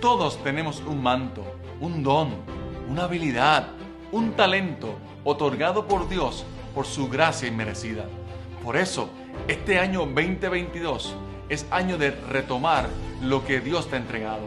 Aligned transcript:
Todos 0.00 0.42
tenemos 0.42 0.82
un 0.86 1.02
manto, 1.02 1.44
un 1.78 2.02
don, 2.02 2.30
una 2.88 3.04
habilidad, 3.04 3.68
un 4.12 4.32
talento 4.32 4.94
otorgado 5.24 5.86
por 5.86 6.08
Dios 6.08 6.46
por 6.74 6.86
su 6.86 7.10
gracia 7.10 7.48
inmerecida. 7.48 8.06
Por 8.64 8.78
eso, 8.78 9.10
este 9.46 9.78
año 9.78 10.06
2022 10.06 11.14
es 11.50 11.66
año 11.70 11.98
de 11.98 12.12
retomar 12.12 12.88
lo 13.20 13.44
que 13.44 13.60
Dios 13.60 13.90
te 13.90 13.96
ha 13.96 13.98
entregado. 13.98 14.46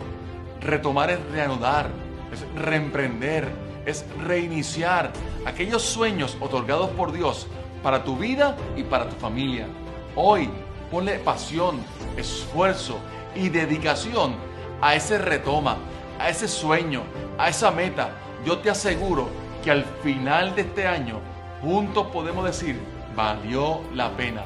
Retomar 0.59 1.11
es 1.11 1.23
reanudar, 1.31 1.91
es 2.31 2.43
reemprender, 2.59 3.47
es 3.85 4.05
reiniciar 4.23 5.13
aquellos 5.45 5.83
sueños 5.83 6.35
otorgados 6.39 6.89
por 6.91 7.11
Dios 7.11 7.45
para 7.83 8.03
tu 8.03 8.17
vida 8.17 8.57
y 8.75 8.81
para 8.81 9.07
tu 9.07 9.15
familia. 9.17 9.67
Hoy, 10.15 10.49
ponle 10.89 11.19
pasión, 11.19 11.77
esfuerzo 12.17 12.97
y 13.35 13.49
dedicación 13.49 14.51
a 14.83 14.95
ese 14.95 15.17
retoma, 15.17 15.77
a 16.19 16.27
ese 16.27 16.45
sueño, 16.49 17.03
a 17.37 17.47
esa 17.47 17.71
meta. 17.71 18.09
Yo 18.45 18.59
te 18.59 18.69
aseguro 18.69 19.29
que 19.63 19.71
al 19.71 19.85
final 20.03 20.55
de 20.55 20.63
este 20.63 20.85
año, 20.85 21.21
juntos 21.61 22.07
podemos 22.07 22.43
decir, 22.43 22.77
valió 23.15 23.79
la 23.93 24.11
pena. 24.17 24.43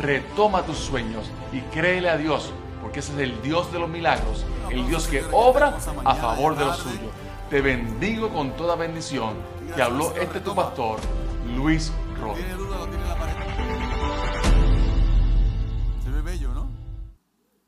Retoma 0.00 0.62
tus 0.62 0.78
sueños 0.78 1.30
y 1.52 1.60
créele 1.60 2.08
a 2.08 2.16
Dios, 2.16 2.50
porque 2.80 3.00
ese 3.00 3.12
es 3.12 3.18
el 3.18 3.42
Dios 3.42 3.70
de 3.72 3.78
los 3.78 3.90
milagros, 3.90 4.46
el 4.70 4.86
Dios 4.86 5.06
que 5.06 5.22
obra 5.32 5.76
a 6.02 6.14
favor 6.14 6.56
de 6.56 6.64
los 6.64 6.78
suyos. 6.78 7.12
Te 7.50 7.60
bendigo 7.60 8.30
con 8.30 8.52
toda 8.52 8.76
bendición. 8.76 9.34
Te 9.76 9.82
habló 9.82 10.14
este 10.16 10.40
tu 10.40 10.54
pastor, 10.54 10.98
Luis 11.54 11.92
Rojas. 12.18 12.42
Se 16.02 16.10
ve 16.10 16.22
bello, 16.22 16.54
¿no? 16.54 16.70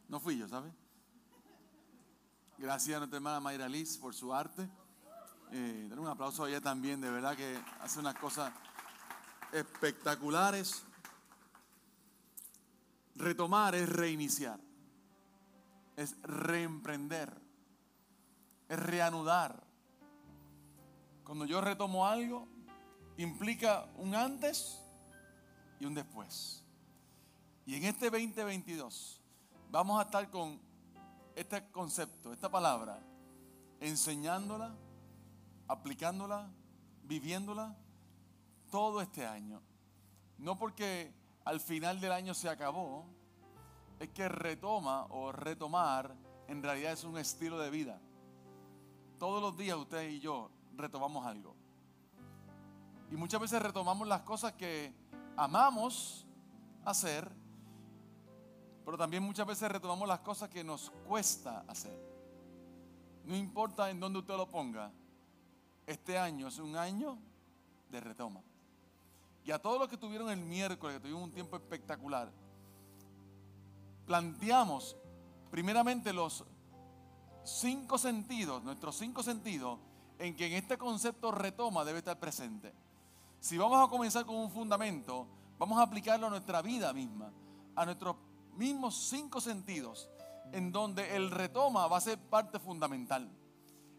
No 0.08 0.18
fui 0.18 0.38
yo, 0.38 0.48
¿sabes? 0.48 0.72
Gracias 2.58 2.96
a 2.96 3.00
nuestra 3.00 3.18
hermana 3.18 3.38
Mayra 3.38 3.68
Liz 3.68 3.98
por 3.98 4.14
su 4.14 4.32
arte. 4.32 4.66
Eh, 5.52 5.90
un 5.94 6.06
aplauso 6.06 6.44
a 6.44 6.48
ella 6.48 6.60
también, 6.60 7.02
de 7.02 7.10
verdad 7.10 7.36
que 7.36 7.54
hace 7.80 8.00
unas 8.00 8.14
cosas 8.14 8.50
espectaculares. 9.52 10.82
Retomar 13.14 13.74
es 13.74 13.86
reiniciar, 13.90 14.58
es 15.96 16.16
reemprender, 16.22 17.38
es 18.70 18.78
reanudar. 18.78 19.62
Cuando 21.24 21.44
yo 21.44 21.60
retomo 21.60 22.06
algo, 22.06 22.48
implica 23.18 23.86
un 23.98 24.14
antes 24.14 24.80
y 25.78 25.84
un 25.84 25.92
después. 25.92 26.64
Y 27.66 27.74
en 27.74 27.84
este 27.84 28.08
2022 28.08 29.20
vamos 29.70 30.00
a 30.00 30.04
estar 30.04 30.30
con 30.30 30.65
este 31.36 31.70
concepto, 31.70 32.32
esta 32.32 32.50
palabra, 32.50 32.98
enseñándola, 33.78 34.74
aplicándola, 35.68 36.50
viviéndola 37.04 37.76
todo 38.70 39.00
este 39.00 39.26
año. 39.26 39.62
No 40.38 40.58
porque 40.58 41.14
al 41.44 41.60
final 41.60 42.00
del 42.00 42.12
año 42.12 42.34
se 42.34 42.48
acabó, 42.48 43.06
es 44.00 44.08
que 44.10 44.28
retoma 44.28 45.06
o 45.10 45.30
retomar 45.30 46.16
en 46.48 46.62
realidad 46.62 46.92
es 46.92 47.04
un 47.04 47.18
estilo 47.18 47.58
de 47.58 47.70
vida. 47.70 48.00
Todos 49.18 49.42
los 49.42 49.56
días 49.56 49.76
usted 49.76 50.08
y 50.08 50.20
yo 50.20 50.50
retomamos 50.74 51.26
algo. 51.26 51.54
Y 53.10 53.16
muchas 53.16 53.40
veces 53.40 53.62
retomamos 53.62 54.08
las 54.08 54.22
cosas 54.22 54.52
que 54.52 54.92
amamos 55.36 56.26
hacer, 56.84 57.30
pero 58.86 58.96
también 58.96 59.20
muchas 59.24 59.44
veces 59.44 59.68
retomamos 59.68 60.06
las 60.06 60.20
cosas 60.20 60.48
que 60.48 60.62
nos 60.62 60.92
cuesta 61.08 61.64
hacer. 61.66 61.98
No 63.24 63.34
importa 63.34 63.90
en 63.90 63.98
dónde 63.98 64.20
usted 64.20 64.36
lo 64.36 64.48
ponga, 64.48 64.92
este 65.84 66.16
año 66.16 66.46
es 66.46 66.60
un 66.60 66.76
año 66.76 67.18
de 67.90 68.00
retoma. 68.00 68.40
Y 69.44 69.50
a 69.50 69.58
todos 69.58 69.80
los 69.80 69.88
que 69.88 69.96
tuvieron 69.96 70.30
el 70.30 70.38
miércoles, 70.38 70.96
que 70.96 71.00
tuvieron 71.00 71.24
un 71.24 71.32
tiempo 71.32 71.56
espectacular, 71.56 72.30
planteamos 74.06 74.96
primeramente 75.50 76.12
los 76.12 76.44
cinco 77.42 77.98
sentidos, 77.98 78.62
nuestros 78.62 78.96
cinco 78.96 79.24
sentidos, 79.24 79.80
en 80.20 80.36
que 80.36 80.46
en 80.46 80.52
este 80.52 80.78
concepto 80.78 81.32
retoma 81.32 81.84
debe 81.84 81.98
estar 81.98 82.20
presente. 82.20 82.72
Si 83.40 83.58
vamos 83.58 83.84
a 83.84 83.90
comenzar 83.90 84.24
con 84.24 84.36
un 84.36 84.50
fundamento, 84.52 85.26
vamos 85.58 85.76
a 85.76 85.82
aplicarlo 85.82 86.28
a 86.28 86.30
nuestra 86.30 86.62
vida 86.62 86.92
misma, 86.92 87.32
a 87.74 87.84
nuestros 87.84 88.14
mismos 88.56 89.08
cinco 89.08 89.40
sentidos, 89.40 90.08
en 90.52 90.72
donde 90.72 91.16
el 91.16 91.30
retoma 91.30 91.86
va 91.86 91.98
a 91.98 92.00
ser 92.00 92.18
parte 92.18 92.58
fundamental. 92.58 93.30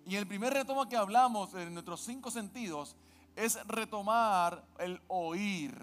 Y 0.06 0.16
el 0.16 0.28
primer 0.28 0.54
retoma 0.54 0.88
que 0.88 0.96
hablamos 0.96 1.54
en 1.54 1.74
nuestros 1.74 2.02
cinco 2.02 2.32
sentidos 2.32 2.96
es 3.36 3.60
retomar 3.68 4.64
el 4.80 5.02
oír. 5.08 5.76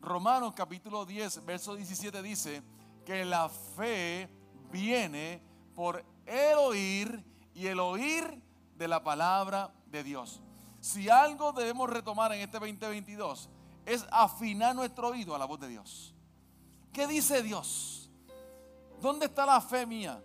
Romanos 0.00 0.52
capítulo 0.54 1.06
10, 1.06 1.44
verso 1.44 1.74
17 1.74 2.22
dice 2.22 2.62
que 3.04 3.24
la 3.24 3.48
fe 3.48 4.28
viene 4.70 5.40
por 5.74 6.04
el 6.26 6.58
oír 6.58 7.24
y 7.54 7.66
el 7.66 7.80
oír 7.80 8.42
de 8.76 8.88
la 8.88 9.02
palabra 9.02 9.72
de 9.86 10.02
Dios. 10.02 10.42
Si 10.80 11.08
algo 11.08 11.52
debemos 11.52 11.88
retomar 11.88 12.32
en 12.32 12.40
este 12.40 12.58
2022 12.58 13.48
es 13.86 14.04
afinar 14.10 14.74
nuestro 14.74 15.08
oído 15.08 15.34
a 15.34 15.38
la 15.38 15.44
voz 15.44 15.60
de 15.60 15.68
Dios. 15.68 16.15
¿Qué 16.96 17.06
dice 17.06 17.42
Dios? 17.42 18.08
¿Dónde 19.02 19.26
está 19.26 19.44
la 19.44 19.60
fe 19.60 19.84
mía? 19.84 20.18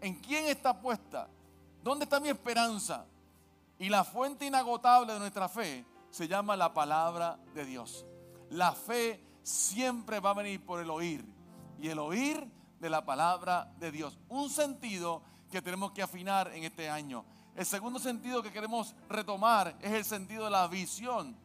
¿En 0.00 0.14
quién 0.14 0.46
está 0.46 0.80
puesta? 0.80 1.28
¿Dónde 1.84 2.04
está 2.04 2.18
mi 2.18 2.30
esperanza? 2.30 3.04
Y 3.78 3.90
la 3.90 4.02
fuente 4.02 4.46
inagotable 4.46 5.12
de 5.12 5.18
nuestra 5.18 5.46
fe 5.46 5.84
se 6.10 6.26
llama 6.26 6.56
la 6.56 6.72
palabra 6.72 7.38
de 7.52 7.66
Dios. 7.66 8.06
La 8.48 8.72
fe 8.72 9.22
siempre 9.42 10.20
va 10.20 10.30
a 10.30 10.34
venir 10.34 10.64
por 10.64 10.80
el 10.80 10.88
oír. 10.88 11.22
Y 11.78 11.88
el 11.88 11.98
oír 11.98 12.50
de 12.80 12.88
la 12.88 13.04
palabra 13.04 13.70
de 13.78 13.92
Dios. 13.92 14.18
Un 14.30 14.48
sentido 14.48 15.20
que 15.50 15.60
tenemos 15.60 15.92
que 15.92 16.00
afinar 16.00 16.50
en 16.54 16.64
este 16.64 16.88
año. 16.88 17.26
El 17.54 17.66
segundo 17.66 17.98
sentido 17.98 18.42
que 18.42 18.50
queremos 18.50 18.94
retomar 19.06 19.76
es 19.82 19.92
el 19.92 20.06
sentido 20.06 20.44
de 20.46 20.50
la 20.50 20.66
visión. 20.66 21.36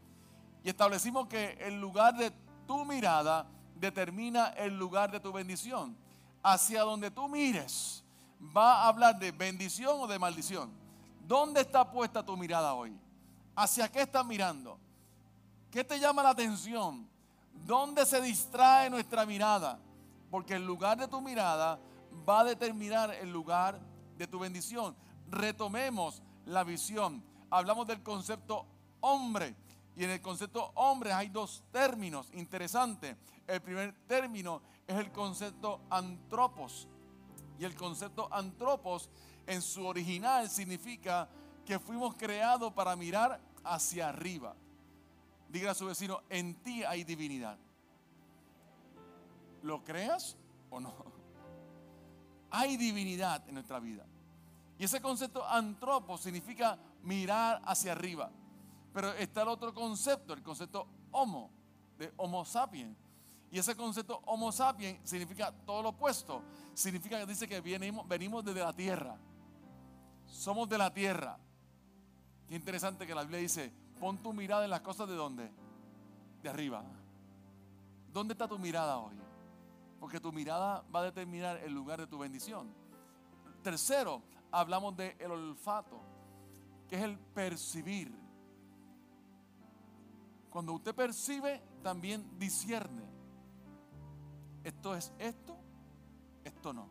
Y 0.63 0.69
establecimos 0.69 1.27
que 1.27 1.57
el 1.59 1.81
lugar 1.81 2.15
de 2.15 2.31
tu 2.65 2.85
mirada 2.85 3.49
determina 3.75 4.47
el 4.49 4.77
lugar 4.77 5.11
de 5.11 5.19
tu 5.19 5.31
bendición. 5.31 5.95
Hacia 6.41 6.81
donde 6.81 7.11
tú 7.11 7.27
mires, 7.27 8.03
va 8.55 8.83
a 8.83 8.87
hablar 8.87 9.17
de 9.17 9.31
bendición 9.31 9.99
o 9.99 10.07
de 10.07 10.19
maldición. 10.19 10.71
¿Dónde 11.27 11.61
está 11.61 11.89
puesta 11.89 12.23
tu 12.23 12.37
mirada 12.37 12.73
hoy? 12.73 12.95
¿Hacia 13.55 13.91
qué 13.91 14.01
estás 14.01 14.25
mirando? 14.25 14.77
¿Qué 15.71 15.83
te 15.83 15.99
llama 15.99 16.23
la 16.23 16.29
atención? 16.29 17.07
¿Dónde 17.65 18.05
se 18.05 18.21
distrae 18.21 18.89
nuestra 18.89 19.25
mirada? 19.25 19.79
Porque 20.29 20.55
el 20.55 20.65
lugar 20.65 20.97
de 20.97 21.07
tu 21.07 21.21
mirada 21.21 21.79
va 22.27 22.41
a 22.41 22.43
determinar 22.43 23.13
el 23.13 23.31
lugar 23.31 23.79
de 24.17 24.27
tu 24.27 24.39
bendición. 24.39 24.95
Retomemos 25.29 26.21
la 26.45 26.63
visión. 26.63 27.23
Hablamos 27.49 27.87
del 27.87 28.03
concepto 28.03 28.65
hombre. 29.01 29.55
Y 29.95 30.03
en 30.03 30.09
el 30.09 30.21
concepto 30.21 30.71
hombre 30.75 31.13
hay 31.13 31.29
dos 31.29 31.63
términos 31.71 32.29
interesantes. 32.33 33.15
El 33.47 33.61
primer 33.61 33.93
término 34.07 34.61
es 34.85 34.97
el 34.97 35.11
concepto 35.11 35.81
antropos. 35.89 36.87
Y 37.57 37.63
el 37.63 37.75
concepto 37.75 38.27
antropos 38.33 39.09
en 39.47 39.61
su 39.61 39.85
original 39.85 40.49
significa 40.49 41.29
que 41.65 41.79
fuimos 41.79 42.15
creados 42.15 42.73
para 42.73 42.95
mirar 42.95 43.39
hacia 43.63 44.09
arriba. 44.09 44.55
Diga 45.49 45.71
a 45.71 45.75
su 45.75 45.85
vecino, 45.85 46.21
en 46.29 46.55
ti 46.55 46.83
hay 46.83 47.03
divinidad. 47.03 47.57
¿Lo 49.63 49.83
creas 49.83 50.37
o 50.69 50.79
no? 50.79 50.93
Hay 52.51 52.77
divinidad 52.77 53.43
en 53.49 53.55
nuestra 53.55 53.79
vida. 53.79 54.05
Y 54.77 54.85
ese 54.85 55.01
concepto 55.01 55.45
antropo 55.45 56.17
significa 56.17 56.77
mirar 57.03 57.61
hacia 57.65 57.91
arriba. 57.91 58.31
Pero 58.95 59.11
está 59.11 59.41
el 59.41 59.49
otro 59.49 59.73
concepto, 59.73 60.31
el 60.31 60.41
concepto 60.41 60.87
homo, 61.11 61.51
de 61.97 62.13
homo 62.15 62.45
sapiens. 62.45 62.97
Y 63.51 63.59
ese 63.59 63.75
concepto 63.75 64.21
homo 64.25 64.53
sapiens 64.53 65.01
significa 65.03 65.51
todo 65.51 65.83
lo 65.83 65.89
opuesto. 65.89 66.41
Significa 66.73 67.19
que 67.19 67.25
dice 67.25 67.45
que 67.45 67.59
venimos, 67.59 68.07
venimos 68.07 68.45
desde 68.45 68.61
la 68.61 68.71
tierra. 68.71 69.17
Somos 70.25 70.69
de 70.69 70.77
la 70.77 70.93
tierra. 70.93 71.37
Qué 72.47 72.55
interesante 72.55 73.05
que 73.05 73.13
la 73.13 73.23
Biblia 73.23 73.39
dice, 73.39 73.69
pon 73.99 74.17
tu 74.23 74.31
mirada 74.31 74.63
en 74.63 74.69
las 74.69 74.79
cosas 74.79 75.09
de 75.09 75.15
dónde? 75.15 75.51
De 76.41 76.47
arriba. 76.47 76.81
¿Dónde 78.13 78.31
está 78.33 78.47
tu 78.47 78.57
mirada 78.57 78.97
hoy? 78.97 79.15
Porque 79.99 80.21
tu 80.21 80.31
mirada 80.31 80.85
va 80.95 81.01
a 81.01 81.03
determinar 81.03 81.57
el 81.57 81.73
lugar 81.73 81.99
de 81.99 82.07
tu 82.07 82.17
bendición. 82.17 82.73
Tercero, 83.61 84.21
hablamos 84.53 84.95
del 84.95 85.17
el 85.19 85.31
olfato, 85.31 85.99
que 86.87 86.95
es 86.95 87.03
el 87.03 87.19
percibir. 87.19 88.24
Cuando 90.55 90.71
usted 90.71 90.95
percibe, 90.95 91.61
también 91.83 92.39
discierne. 92.39 93.03
Esto 94.63 94.95
es 94.95 95.11
esto, 95.19 95.57
esto 96.45 96.71
no. 96.71 96.89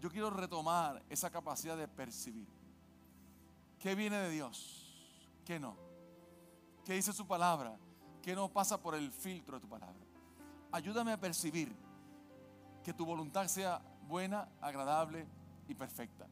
yo 0.00 0.10
quiero 0.10 0.30
retomar 0.30 1.04
esa 1.10 1.28
capacidad 1.28 1.76
de 1.76 1.86
percibir. 1.88 2.48
¿Qué 3.78 3.94
viene 3.94 4.16
de 4.16 4.30
Dios? 4.30 5.28
¿Qué 5.44 5.60
no? 5.60 5.76
¿Qué 6.86 6.94
dice 6.94 7.12
su 7.12 7.26
palabra? 7.26 7.76
¿Qué 8.22 8.34
no 8.34 8.48
pasa 8.48 8.80
por 8.80 8.94
el 8.94 9.12
filtro 9.12 9.56
de 9.56 9.60
tu 9.60 9.68
palabra? 9.68 10.00
Ayúdame 10.72 11.12
a 11.12 11.20
percibir 11.20 11.76
que 12.82 12.94
tu 12.94 13.04
voluntad 13.04 13.46
sea 13.46 13.82
buena, 14.08 14.48
agradable 14.62 15.26
y 15.68 15.74
perfecta. 15.74 16.26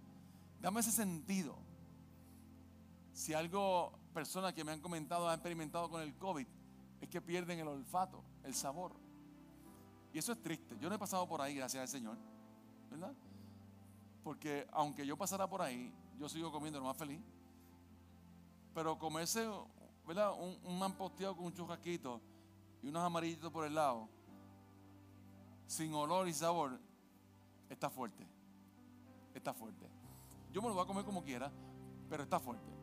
Dame 0.63 0.81
ese 0.81 0.93
sentido. 0.93 1.59
Si 3.13 3.35
algo, 3.35 4.00
personas 4.11 4.53
que 4.53 4.65
me 4.65 4.73
han 4.73 4.81
comentado, 4.81 5.29
han 5.29 5.35
experimentado 5.35 5.89
con 5.89 6.03
el 6.03 6.15
COVID, 6.15 6.47
es 7.01 7.09
que 7.09 7.21
pierden 7.21 7.59
el 7.59 7.69
olfato, 7.69 8.23
el 8.45 8.55
sabor. 8.55 8.93
Y 10.13 10.19
eso 10.19 10.33
es 10.33 10.43
triste. 10.43 10.77
Yo 10.81 10.89
no 10.89 10.95
he 10.95 10.99
pasado 10.99 11.27
por 11.29 11.41
ahí, 11.41 11.55
gracias 11.55 11.81
al 11.81 11.89
Señor. 11.89 12.17
¿Verdad? 12.91 13.15
Porque 14.25 14.67
aunque 14.73 15.07
yo 15.07 15.17
pasara 15.17 15.49
por 15.49 15.63
ahí, 15.63 15.93
yo 16.19 16.29
sigo 16.29 16.51
comiendo 16.51 16.79
lo 16.81 16.87
más 16.87 16.97
feliz. 16.97 17.21
Pero 18.75 18.99
comerse, 18.99 19.49
¿verdad? 20.07 20.33
Un, 20.39 20.59
un 20.65 20.79
man 20.79 20.93
posteado 20.93 21.37
con 21.37 21.47
un 21.47 21.55
churrasquito 21.55 22.21
y 22.83 22.89
unos 22.89 23.03
amarillitos 23.03 23.53
por 23.53 23.67
el 23.67 23.75
lado, 23.75 24.09
sin 25.67 25.95
olor 25.95 26.29
y 26.29 26.33
sabor, 26.33 26.79
está 27.69 27.89
fuerte. 27.89 28.27
Está 29.35 29.55
fuerte. 29.55 29.87
Yo 30.53 30.61
me 30.61 30.69
lo 30.69 30.75
voy 30.75 30.83
a 30.83 30.87
comer 30.87 31.05
como 31.05 31.23
quiera, 31.23 31.51
pero 32.09 32.25
está 32.25 32.41
fuerte. 32.41 32.80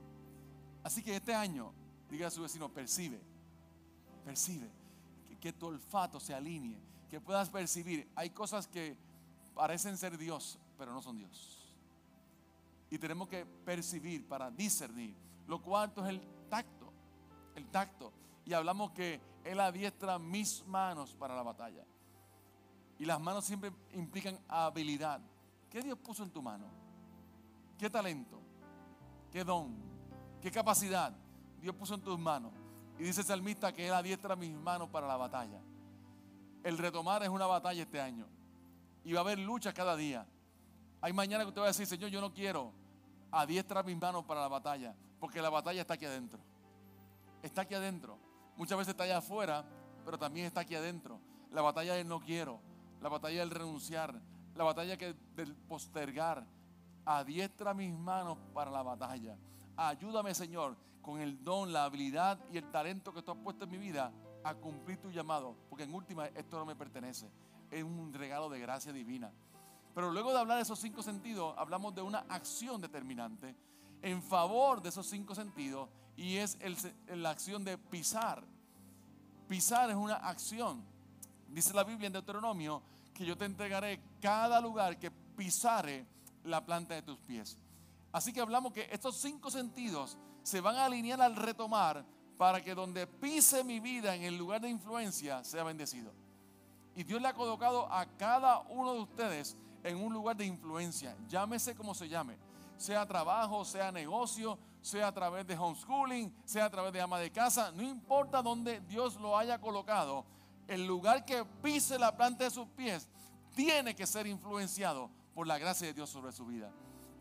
Así 0.87 1.03
que 1.03 1.17
este 1.17 1.35
año, 1.35 1.73
diga 2.09 2.27
a 2.27 2.31
su 2.31 2.41
vecino, 2.41 2.69
percibe, 2.69 3.19
percibe, 4.23 4.71
que, 5.27 5.37
que 5.37 5.51
tu 5.51 5.65
olfato 5.65 6.17
se 6.17 6.33
alinee, 6.33 6.79
que 7.09 7.19
puedas 7.19 7.49
percibir. 7.49 8.09
Hay 8.15 8.29
cosas 8.29 8.67
que 8.67 8.95
parecen 9.53 9.97
ser 9.97 10.17
Dios, 10.17 10.57
pero 10.77 10.93
no 10.93 11.01
son 11.01 11.17
Dios. 11.17 11.75
Y 12.89 12.97
tenemos 12.99 13.27
que 13.27 13.45
percibir 13.45 14.25
para 14.29 14.49
discernir. 14.49 15.13
Lo 15.45 15.61
cuarto 15.61 16.05
es 16.05 16.09
el 16.11 16.21
tacto, 16.49 16.93
el 17.55 17.67
tacto. 17.67 18.13
Y 18.45 18.53
hablamos 18.53 18.91
que 18.91 19.19
Él 19.43 19.59
adiestra 19.59 20.17
mis 20.17 20.65
manos 20.67 21.13
para 21.15 21.35
la 21.35 21.43
batalla. 21.43 21.83
Y 22.97 23.03
las 23.03 23.19
manos 23.19 23.43
siempre 23.43 23.73
implican 23.93 24.39
habilidad. 24.47 25.19
¿Qué 25.69 25.81
Dios 25.81 25.99
puso 25.99 26.23
en 26.23 26.29
tu 26.29 26.41
mano? 26.41 26.65
¿Qué 27.77 27.89
talento? 27.89 28.39
¿Qué 29.33 29.43
don? 29.43 29.96
¿Qué 30.47 30.51
capacidad 30.51 31.11
Dios 31.59 31.75
puso 31.75 31.93
en 31.95 31.99
tus 31.99 32.17
manos? 32.17 32.53
Y 32.97 33.03
dice 33.03 33.19
el 33.19 33.27
salmista 33.27 33.73
que 33.73 33.85
Él 33.85 33.93
adiestra 33.93 34.33
mis 34.37 34.55
manos 34.55 34.87
para 34.87 35.05
la 35.05 35.17
batalla. 35.17 35.59
El 36.63 36.77
retomar 36.77 37.21
es 37.21 37.27
una 37.27 37.45
batalla 37.45 37.81
este 37.81 37.99
año. 37.99 38.25
Y 39.03 39.11
va 39.11 39.19
a 39.19 39.23
haber 39.23 39.39
lucha 39.39 39.73
cada 39.73 39.97
día. 39.97 40.25
Hay 41.01 41.11
mañana 41.11 41.43
que 41.43 41.49
usted 41.49 41.59
va 41.59 41.65
a 41.65 41.67
decir, 41.67 41.85
Señor, 41.85 42.11
yo 42.11 42.21
no 42.21 42.33
quiero 42.33 42.71
adiestrar 43.29 43.83
mis 43.83 43.99
manos 43.99 44.23
para 44.23 44.39
la 44.39 44.47
batalla. 44.47 44.95
Porque 45.19 45.41
la 45.41 45.49
batalla 45.49 45.81
está 45.81 45.95
aquí 45.95 46.05
adentro. 46.05 46.39
Está 47.43 47.63
aquí 47.63 47.73
adentro. 47.73 48.17
Muchas 48.55 48.77
veces 48.77 48.91
está 48.91 49.03
allá 49.03 49.17
afuera, 49.17 49.65
pero 50.05 50.17
también 50.17 50.45
está 50.45 50.61
aquí 50.61 50.75
adentro. 50.75 51.19
La 51.51 51.61
batalla 51.61 51.95
del 51.95 52.07
no 52.07 52.21
quiero. 52.21 52.61
La 53.01 53.09
batalla 53.09 53.41
del 53.41 53.51
renunciar. 53.51 54.17
La 54.55 54.63
batalla 54.63 54.95
del 54.95 55.55
postergar. 55.67 56.47
Adiestra 57.03 57.73
mis 57.73 57.93
manos 57.93 58.37
para 58.53 58.71
la 58.71 58.81
batalla. 58.81 59.37
Ayúdame, 59.77 60.33
Señor, 60.33 60.75
con 61.01 61.21
el 61.21 61.43
don, 61.43 61.71
la 61.71 61.85
habilidad 61.85 62.39
y 62.51 62.57
el 62.57 62.69
talento 62.71 63.13
que 63.13 63.21
tú 63.21 63.31
has 63.31 63.37
puesto 63.37 63.65
en 63.65 63.71
mi 63.71 63.77
vida 63.77 64.11
a 64.43 64.55
cumplir 64.55 64.97
tu 64.97 65.11
llamado. 65.11 65.55
Porque 65.69 65.83
en 65.83 65.93
última, 65.93 66.25
esto 66.27 66.57
no 66.57 66.65
me 66.65 66.75
pertenece. 66.75 67.29
Es 67.69 67.83
un 67.83 68.11
regalo 68.13 68.49
de 68.49 68.59
gracia 68.59 68.91
divina. 68.91 69.31
Pero 69.93 70.11
luego 70.11 70.31
de 70.33 70.39
hablar 70.39 70.57
de 70.57 70.63
esos 70.63 70.79
cinco 70.79 71.01
sentidos, 71.01 71.55
hablamos 71.57 71.93
de 71.95 72.01
una 72.01 72.19
acción 72.29 72.81
determinante 72.81 73.55
en 74.01 74.21
favor 74.21 74.81
de 74.81 74.89
esos 74.89 75.07
cinco 75.07 75.33
sentidos 75.33 75.89
y 76.15 76.37
es 76.37 76.57
la 77.07 77.29
acción 77.29 77.63
de 77.63 77.77
pisar. 77.77 78.43
Pisar 79.47 79.89
es 79.89 79.95
una 79.95 80.15
acción. 80.15 80.83
Dice 81.49 81.73
la 81.73 81.83
Biblia 81.83 82.07
en 82.07 82.13
Deuteronomio 82.13 82.81
que 83.13 83.25
yo 83.25 83.37
te 83.37 83.45
entregaré 83.45 83.99
cada 84.21 84.59
lugar 84.59 84.99
que 84.99 85.09
pisare 85.09 86.05
la 86.43 86.65
planta 86.65 86.93
de 86.93 87.01
tus 87.01 87.17
pies. 87.19 87.57
Así 88.11 88.33
que 88.33 88.41
hablamos 88.41 88.73
que 88.73 88.87
estos 88.91 89.17
cinco 89.17 89.51
sentidos 89.51 90.17
se 90.43 90.61
van 90.61 90.75
a 90.75 90.85
alinear 90.85 91.21
al 91.21 91.35
retomar 91.35 92.05
para 92.37 92.63
que 92.63 92.75
donde 92.75 93.07
pise 93.07 93.63
mi 93.63 93.79
vida 93.79 94.15
en 94.15 94.23
el 94.23 94.37
lugar 94.37 94.61
de 94.61 94.69
influencia 94.69 95.43
sea 95.43 95.63
bendecido. 95.63 96.13
Y 96.95 97.03
Dios 97.03 97.21
le 97.21 97.27
ha 97.27 97.33
colocado 97.33 97.91
a 97.91 98.05
cada 98.17 98.59
uno 98.59 98.93
de 98.93 99.01
ustedes 99.01 99.57
en 99.83 99.97
un 99.97 100.13
lugar 100.13 100.35
de 100.35 100.45
influencia, 100.45 101.15
llámese 101.27 101.75
como 101.75 101.93
se 101.93 102.09
llame, 102.09 102.37
sea 102.77 103.05
trabajo, 103.05 103.63
sea 103.63 103.91
negocio, 103.91 104.57
sea 104.81 105.07
a 105.07 105.13
través 105.13 105.45
de 105.45 105.57
homeschooling, 105.57 106.33
sea 106.45 106.65
a 106.65 106.69
través 106.69 106.93
de 106.93 107.01
ama 107.01 107.19
de 107.19 107.31
casa, 107.31 107.71
no 107.71 107.83
importa 107.83 108.41
dónde 108.41 108.81
Dios 108.81 109.15
lo 109.15 109.37
haya 109.37 109.59
colocado, 109.59 110.25
el 110.67 110.85
lugar 110.85 111.25
que 111.25 111.45
pise 111.61 111.97
la 111.97 112.15
planta 112.15 112.43
de 112.43 112.51
sus 112.51 112.67
pies 112.69 113.07
tiene 113.55 113.95
que 113.95 114.05
ser 114.05 114.27
influenciado 114.27 115.09
por 115.33 115.47
la 115.47 115.57
gracia 115.57 115.87
de 115.87 115.93
Dios 115.93 116.09
sobre 116.09 116.31
su 116.31 116.45
vida. 116.45 116.71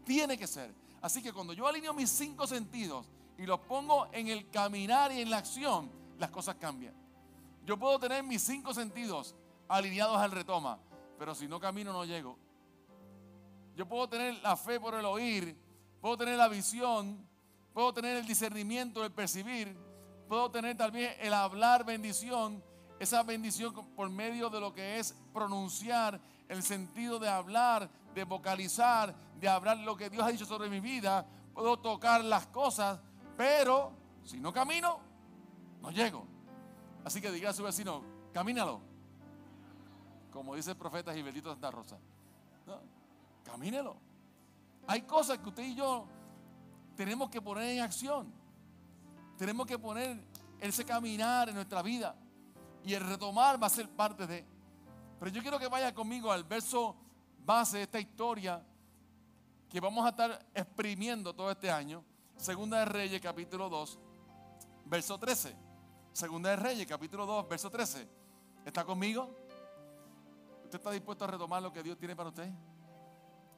Tiene 0.06 0.38
que 0.38 0.46
ser. 0.46 0.72
Así 1.02 1.20
que 1.20 1.32
cuando 1.32 1.52
yo 1.52 1.66
alineo 1.66 1.92
mis 1.92 2.08
cinco 2.08 2.46
sentidos 2.46 3.06
y 3.36 3.44
los 3.44 3.58
pongo 3.60 4.06
en 4.12 4.28
el 4.28 4.48
caminar 4.50 5.10
y 5.10 5.20
en 5.20 5.28
la 5.28 5.38
acción, 5.38 5.90
las 6.16 6.30
cosas 6.30 6.54
cambian. 6.54 6.94
Yo 7.64 7.76
puedo 7.76 7.98
tener 7.98 8.22
mis 8.22 8.40
cinco 8.40 8.72
sentidos 8.72 9.34
alineados 9.68 10.16
al 10.16 10.30
retoma, 10.30 10.78
pero 11.18 11.34
si 11.34 11.48
no 11.48 11.58
camino 11.58 11.92
no 11.92 12.04
llego. 12.04 12.38
Yo 13.74 13.86
puedo 13.86 14.08
tener 14.08 14.40
la 14.42 14.56
fe 14.56 14.78
por 14.78 14.94
el 14.94 15.04
oír, 15.04 15.58
puedo 16.00 16.16
tener 16.16 16.36
la 16.36 16.48
visión, 16.48 17.28
puedo 17.74 17.92
tener 17.92 18.16
el 18.16 18.26
discernimiento, 18.26 19.04
el 19.04 19.10
percibir, 19.10 19.76
puedo 20.28 20.52
tener 20.52 20.76
también 20.76 21.14
el 21.18 21.34
hablar 21.34 21.84
bendición, 21.84 22.62
esa 23.00 23.24
bendición 23.24 23.74
por 23.96 24.08
medio 24.08 24.50
de 24.50 24.60
lo 24.60 24.72
que 24.72 25.00
es 25.00 25.16
pronunciar, 25.34 26.20
el 26.48 26.62
sentido 26.62 27.18
de 27.18 27.28
hablar, 27.28 27.90
de 28.16 28.24
vocalizar, 28.24 29.14
de 29.38 29.46
hablar 29.46 29.76
lo 29.76 29.94
que 29.94 30.08
Dios 30.08 30.24
ha 30.24 30.28
dicho 30.28 30.46
sobre 30.46 30.70
mi 30.70 30.80
vida, 30.80 31.26
puedo 31.52 31.78
tocar 31.78 32.24
las 32.24 32.46
cosas, 32.46 32.98
pero 33.36 33.92
si 34.24 34.40
no 34.40 34.54
camino, 34.54 34.98
no 35.82 35.90
llego. 35.90 36.26
Así 37.04 37.20
que 37.20 37.30
diga 37.30 37.50
a 37.50 37.52
su 37.52 37.62
vecino, 37.62 38.02
camínalo. 38.32 38.80
Como 40.32 40.54
dice 40.54 40.70
el 40.70 40.78
profeta 40.78 41.12
Gilbertito 41.12 41.50
Santa 41.50 41.70
Rosa. 41.70 41.98
Camínelo. 43.44 43.98
Hay 44.86 45.02
cosas 45.02 45.38
que 45.38 45.50
usted 45.50 45.64
y 45.64 45.75
yo 45.75 46.06
tenemos 46.96 47.28
que 47.28 47.42
poner 47.42 47.76
en 47.76 47.80
acción. 47.82 48.32
Tenemos 49.37 49.66
que 49.66 49.78
poner 49.78 50.26
ese 50.58 50.87
caminar 50.87 51.50
en 51.50 51.54
nuestra 51.54 51.82
vida. 51.82 52.16
Y 52.82 52.94
el 52.94 53.06
retomar 53.06 53.62
va 53.62 53.66
a 53.66 53.70
ser 53.70 53.90
parte 53.90 54.26
de. 54.26 54.46
Pero 55.20 55.30
yo 55.30 55.42
quiero 55.42 55.58
que 55.58 55.68
vaya 55.68 55.94
conmigo 55.94 56.32
al 56.32 56.44
verso 56.44 56.96
base 57.46 57.78
de 57.78 57.82
esta 57.84 58.00
historia 58.00 58.60
que 59.70 59.80
vamos 59.80 60.04
a 60.04 60.08
estar 60.08 60.46
exprimiendo 60.52 61.32
todo 61.32 61.50
este 61.50 61.70
año. 61.70 62.04
Segunda 62.36 62.80
de 62.80 62.86
Reyes, 62.86 63.20
capítulo 63.20 63.68
2, 63.68 63.98
verso 64.84 65.18
13. 65.18 65.56
Segunda 66.12 66.50
de 66.50 66.56
Reyes, 66.56 66.86
capítulo 66.86 67.24
2, 67.24 67.48
verso 67.48 67.70
13. 67.70 68.08
¿Está 68.64 68.84
conmigo? 68.84 69.30
¿Usted 70.64 70.78
está 70.78 70.90
dispuesto 70.90 71.24
a 71.24 71.28
retomar 71.28 71.62
lo 71.62 71.72
que 71.72 71.82
Dios 71.82 71.96
tiene 71.96 72.16
para 72.16 72.30
usted? 72.30 72.50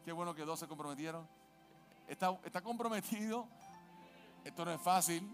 Qué 0.05 0.13
bueno 0.13 0.35
que 0.35 0.45
dos 0.45 0.61
se 0.61 0.69
comprometieron. 0.69 1.27
Está, 2.07 2.39
está 2.45 2.61
comprometido. 2.61 3.49
Esto 4.45 4.65
no 4.67 4.71
es 4.71 4.81
fácil. 4.81 5.27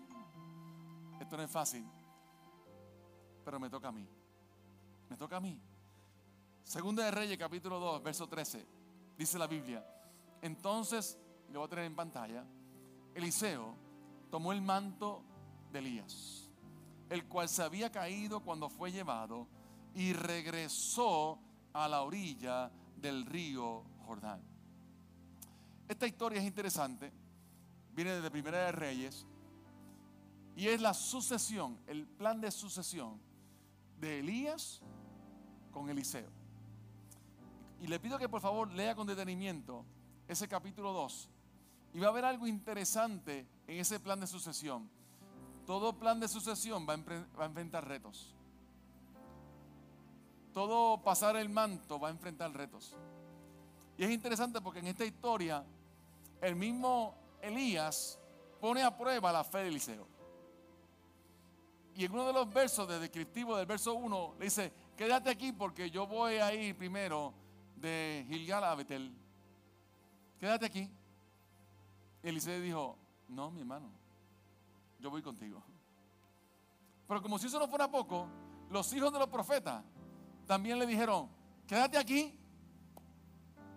Esto 1.20 1.36
no 1.36 1.42
es 1.42 1.50
fácil. 1.50 1.84
Pero 3.44 3.58
me 3.58 3.68
toca 3.68 3.88
a 3.88 3.92
mí. 3.92 4.08
Me 5.10 5.16
toca 5.16 5.36
a 5.36 5.40
mí. 5.40 5.60
Segunda 6.64 7.04
de 7.04 7.10
Reyes, 7.10 7.36
capítulo 7.36 7.78
2, 7.78 8.02
verso 8.02 8.26
13. 8.26 8.66
Dice 9.18 9.38
la 9.38 9.46
Biblia. 9.46 9.86
Entonces, 10.40 11.18
lo 11.50 11.60
voy 11.60 11.66
a 11.66 11.68
tener 11.68 11.84
en 11.84 11.94
pantalla. 11.94 12.44
Eliseo 13.14 13.76
tomó 14.30 14.50
el 14.50 14.62
manto 14.62 15.22
de 15.70 15.78
Elías, 15.78 16.50
el 17.10 17.26
cual 17.26 17.50
se 17.50 17.62
había 17.62 17.92
caído 17.92 18.40
cuando 18.40 18.70
fue 18.70 18.90
llevado, 18.90 19.46
y 19.94 20.14
regresó 20.14 21.38
a 21.74 21.86
la 21.86 22.02
orilla 22.02 22.72
del 22.96 23.26
río 23.26 23.84
Jordán. 24.06 24.42
Esta 25.86 26.06
historia 26.06 26.40
es 26.40 26.46
interesante, 26.46 27.12
viene 27.92 28.12
desde 28.12 28.30
Primera 28.30 28.64
de 28.64 28.72
Reyes, 28.72 29.26
y 30.56 30.66
es 30.66 30.80
la 30.80 30.94
sucesión, 30.94 31.78
el 31.86 32.06
plan 32.06 32.40
de 32.40 32.50
sucesión 32.50 33.20
de 34.00 34.20
Elías 34.20 34.80
con 35.70 35.90
Eliseo. 35.90 36.43
Y 37.80 37.86
le 37.86 37.98
pido 38.00 38.18
que 38.18 38.28
por 38.28 38.40
favor 38.40 38.70
lea 38.72 38.94
con 38.94 39.06
detenimiento 39.06 39.84
ese 40.28 40.48
capítulo 40.48 40.92
2. 40.92 41.28
Y 41.94 42.00
va 42.00 42.06
a 42.06 42.10
haber 42.10 42.24
algo 42.24 42.46
interesante 42.46 43.46
en 43.66 43.78
ese 43.78 44.00
plan 44.00 44.20
de 44.20 44.26
sucesión. 44.26 44.88
Todo 45.66 45.98
plan 45.98 46.20
de 46.20 46.28
sucesión 46.28 46.86
va 46.88 46.94
a, 46.94 47.46
enfrentar 47.46 47.86
retos. 47.86 48.34
Todo 50.52 51.02
pasar 51.02 51.36
el 51.36 51.48
manto 51.48 51.98
va 51.98 52.08
a 52.08 52.10
enfrentar 52.10 52.52
retos. 52.52 52.94
Y 53.96 54.04
es 54.04 54.10
interesante 54.10 54.60
porque 54.60 54.80
en 54.80 54.88
esta 54.88 55.04
historia 55.04 55.64
el 56.40 56.56
mismo 56.56 57.14
Elías 57.40 58.18
pone 58.60 58.82
a 58.82 58.96
prueba 58.96 59.32
la 59.32 59.44
fe 59.44 59.58
de 59.58 59.68
Eliseo. 59.68 60.06
Y 61.96 62.04
en 62.04 62.12
uno 62.12 62.26
de 62.26 62.32
los 62.32 62.52
versos 62.52 62.88
de 62.88 62.98
descriptivo 62.98 63.56
del 63.56 63.66
verso 63.66 63.94
1 63.94 64.34
le 64.38 64.44
dice, 64.44 64.72
quédate 64.96 65.30
aquí 65.30 65.52
porque 65.52 65.90
yo 65.90 66.06
voy 66.06 66.34
a 66.34 66.52
ir 66.52 66.76
primero 66.76 67.32
de 67.84 68.24
Gilgal 68.28 68.64
a 68.64 68.74
Betel. 68.74 69.12
Quédate 70.40 70.64
aquí. 70.64 70.90
Eliseo 72.22 72.60
dijo, 72.60 72.96
no, 73.28 73.50
mi 73.50 73.60
hermano, 73.60 73.90
yo 74.98 75.10
voy 75.10 75.20
contigo. 75.20 75.62
Pero 77.06 77.20
como 77.20 77.38
si 77.38 77.46
eso 77.46 77.58
no 77.58 77.68
fuera 77.68 77.90
poco, 77.90 78.26
los 78.70 78.90
hijos 78.94 79.12
de 79.12 79.18
los 79.18 79.28
profetas 79.28 79.84
también 80.46 80.78
le 80.78 80.86
dijeron, 80.86 81.28
quédate 81.66 81.98
aquí, 81.98 82.34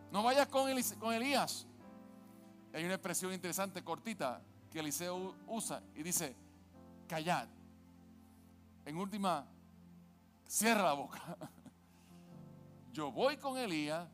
no 0.10 0.24
vayas 0.24 0.48
con, 0.48 0.72
con 1.00 1.14
Elías. 1.14 1.68
Hay 2.74 2.86
una 2.86 2.94
expresión 2.94 3.34
interesante, 3.34 3.84
cortita, 3.84 4.42
que 4.72 4.80
Eliseo 4.80 5.36
usa 5.48 5.84
y 5.96 6.04
dice, 6.04 6.34
callad. 7.08 7.50
En 8.86 8.96
última, 8.96 9.46
cierra 10.48 10.84
la 10.84 10.94
boca. 10.94 11.38
Yo 12.98 13.12
voy 13.12 13.38
con 13.38 13.56
Elías, 13.60 14.10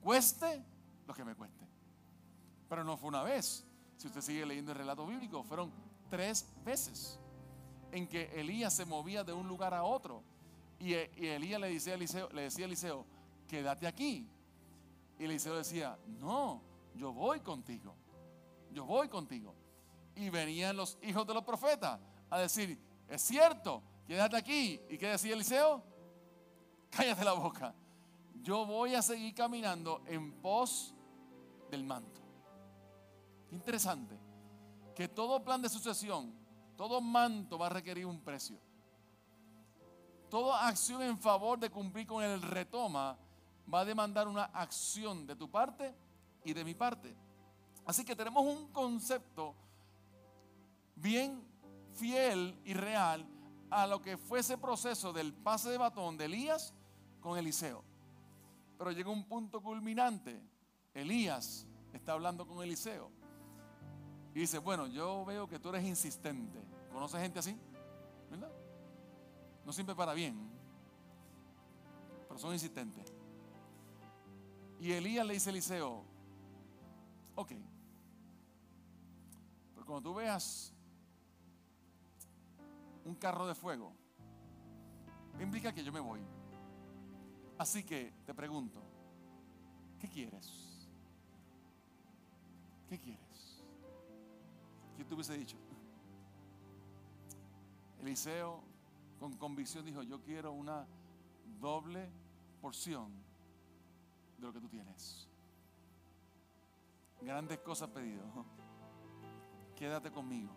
cueste 0.00 0.64
lo 1.06 1.12
que 1.12 1.22
me 1.26 1.34
cueste. 1.34 1.62
Pero 2.66 2.82
no 2.82 2.96
fue 2.96 3.10
una 3.10 3.22
vez. 3.22 3.66
Si 3.98 4.06
usted 4.06 4.22
sigue 4.22 4.46
leyendo 4.46 4.72
el 4.72 4.78
relato 4.78 5.06
bíblico, 5.06 5.42
fueron 5.42 5.70
tres 6.08 6.48
veces 6.64 7.20
en 7.92 8.08
que 8.08 8.40
Elías 8.40 8.72
se 8.72 8.86
movía 8.86 9.24
de 9.24 9.34
un 9.34 9.46
lugar 9.46 9.74
a 9.74 9.82
otro. 9.82 10.22
Y, 10.78 10.94
Elías 10.94 11.60
le 11.60 11.68
decía, 11.68 11.92
a 11.92 11.96
Eliseo, 11.96 12.30
le 12.30 12.42
decía 12.44 12.64
a 12.64 12.68
Eliseo, 12.68 13.04
quédate 13.46 13.86
aquí. 13.86 14.26
Y 15.18 15.24
Eliseo 15.24 15.58
decía, 15.58 15.98
no, 16.06 16.62
yo 16.94 17.12
voy 17.12 17.40
contigo. 17.40 17.94
Yo 18.72 18.86
voy 18.86 19.10
contigo. 19.10 19.54
Y 20.16 20.30
venían 20.30 20.78
los 20.78 20.96
hijos 21.02 21.26
de 21.26 21.34
los 21.34 21.44
profetas 21.44 22.00
a 22.30 22.38
decir, 22.38 22.80
es 23.06 23.20
cierto, 23.20 23.82
quédate 24.06 24.38
aquí. 24.38 24.80
¿Y 24.88 24.96
qué 24.96 25.08
decía 25.08 25.34
Eliseo? 25.34 25.84
Cállate 26.88 27.22
la 27.22 27.34
boca. 27.34 27.74
Yo 28.48 28.64
voy 28.64 28.94
a 28.94 29.02
seguir 29.02 29.34
caminando 29.34 30.00
en 30.06 30.32
pos 30.40 30.94
del 31.70 31.84
manto. 31.84 32.22
Interesante 33.50 34.18
que 34.96 35.06
todo 35.06 35.44
plan 35.44 35.60
de 35.60 35.68
sucesión, 35.68 36.32
todo 36.74 37.02
manto 37.02 37.58
va 37.58 37.66
a 37.66 37.68
requerir 37.68 38.06
un 38.06 38.22
precio. 38.22 38.58
Toda 40.30 40.66
acción 40.66 41.02
en 41.02 41.18
favor 41.18 41.58
de 41.58 41.68
cumplir 41.68 42.06
con 42.06 42.24
el 42.24 42.40
retoma 42.40 43.18
va 43.70 43.80
a 43.80 43.84
demandar 43.84 44.26
una 44.26 44.44
acción 44.44 45.26
de 45.26 45.36
tu 45.36 45.50
parte 45.50 45.94
y 46.42 46.54
de 46.54 46.64
mi 46.64 46.72
parte. 46.72 47.14
Así 47.84 48.02
que 48.02 48.16
tenemos 48.16 48.46
un 48.46 48.68
concepto 48.68 49.54
bien 50.96 51.46
fiel 51.92 52.58
y 52.64 52.72
real 52.72 53.26
a 53.68 53.86
lo 53.86 54.00
que 54.00 54.16
fue 54.16 54.38
ese 54.38 54.56
proceso 54.56 55.12
del 55.12 55.34
pase 55.34 55.68
de 55.68 55.76
batón 55.76 56.16
de 56.16 56.24
Elías 56.24 56.72
con 57.20 57.36
Eliseo. 57.36 57.87
Pero 58.78 58.92
llega 58.92 59.10
un 59.10 59.24
punto 59.24 59.60
culminante. 59.60 60.40
Elías 60.94 61.66
está 61.92 62.12
hablando 62.12 62.46
con 62.46 62.62
Eliseo. 62.62 63.10
Y 64.34 64.40
dice, 64.40 64.58
bueno, 64.58 64.86
yo 64.86 65.24
veo 65.24 65.48
que 65.48 65.58
tú 65.58 65.70
eres 65.70 65.84
insistente. 65.84 66.62
¿Conoces 66.92 67.20
gente 67.20 67.40
así? 67.40 67.56
¿Verdad? 68.30 68.52
No 69.64 69.72
siempre 69.72 69.94
para 69.94 70.14
bien, 70.14 70.50
pero 72.26 72.38
son 72.38 72.52
insistentes. 72.52 73.12
Y 74.80 74.92
Elías 74.92 75.26
le 75.26 75.34
dice 75.34 75.50
a 75.50 75.52
Eliseo, 75.52 76.04
ok, 77.34 77.52
pero 79.74 79.86
cuando 79.86 80.08
tú 80.10 80.14
veas 80.14 80.72
un 83.04 83.14
carro 83.16 83.46
de 83.46 83.54
fuego, 83.54 83.92
implica 85.40 85.72
que 85.72 85.82
yo 85.82 85.92
me 85.92 86.00
voy. 86.00 86.20
Así 87.58 87.82
que 87.82 88.12
te 88.24 88.32
pregunto, 88.34 88.80
¿qué 89.98 90.08
quieres? 90.08 90.88
¿Qué 92.88 93.00
quieres? 93.00 93.64
¿Qué 94.96 95.04
te 95.04 95.14
hubiese 95.14 95.36
dicho? 95.36 95.56
Eliseo 98.00 98.62
con 99.18 99.36
convicción 99.36 99.84
dijo, 99.84 100.04
yo 100.04 100.22
quiero 100.22 100.52
una 100.52 100.86
doble 101.60 102.08
porción 102.60 103.12
de 104.38 104.46
lo 104.46 104.52
que 104.52 104.60
tú 104.60 104.68
tienes. 104.68 105.26
Grandes 107.20 107.58
cosas 107.58 107.90
pedido. 107.90 108.22
Quédate 109.74 110.12
conmigo 110.12 110.52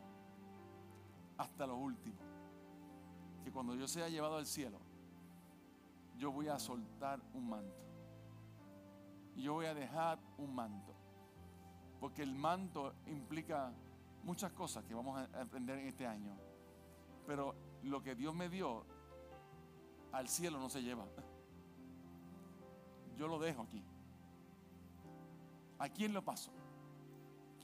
hasta 1.38 1.65
lo 1.65 1.77
último. 1.77 2.20
Que 3.43 3.51
cuando 3.51 3.74
yo 3.74 3.88
sea 3.88 4.08
llevado 4.08 4.38
al 4.38 4.46
cielo, 4.46 4.90
yo 6.22 6.32
voy 6.32 6.50
a 6.50 6.60
soltar 6.60 7.20
un 7.34 7.50
manto. 7.50 7.82
Yo 9.36 9.54
voy 9.54 9.66
a 9.66 9.74
dejar 9.74 10.20
un 10.38 10.54
manto. 10.54 10.94
Porque 12.00 12.22
el 12.22 12.36
manto 12.36 12.94
implica 13.08 13.74
muchas 14.24 14.51
cosas 14.51 14.84
que 14.86 14.94
vamos 14.94 15.20
a 15.20 15.42
aprender 15.42 15.80
en 15.80 15.88
este 15.88 16.06
año. 16.06 16.38
Pero 17.25 17.56
lo 17.82 18.04
que 18.04 18.13
Dios 18.13 18.36
me 18.36 18.50
dio 18.50 18.86
al 20.12 20.28
cielo 20.28 20.60
no 20.60 20.70
se 20.70 20.84
lleva. 20.84 21.08
Yo 23.18 23.28
lo 23.28 23.40
dejo 23.40 23.63
aquí. 23.63 23.84
¿A 25.80 25.90
quién 25.90 26.13
lo 26.13 26.24
paso? 26.24 26.51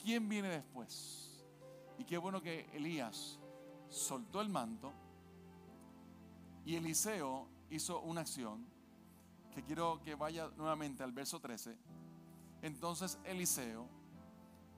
¿Quién 0.01 0.27
viene 0.27 0.49
después? 0.49 1.45
Y 1.99 2.05
qué 2.05 2.17
bueno 2.17 2.41
que 2.41 2.61
Elías 2.73 3.39
soltó 3.87 4.41
el 4.41 4.49
manto 4.49 4.93
y 6.65 6.75
Eliseo 6.75 7.55
hizo 7.69 8.01
una 8.01 8.21
acción 8.21 8.65
que 9.53 9.63
quiero 9.63 10.01
que 10.03 10.15
vaya 10.15 10.49
nuevamente 10.55 11.03
al 11.03 11.11
verso 11.11 11.39
13. 11.39 11.75
Entonces 12.61 13.19
Eliseo 13.23 13.87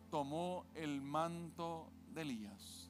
tomó 0.09 0.65
el 0.73 1.01
manto 1.01 1.91
de 2.13 2.21
Elías, 2.21 2.89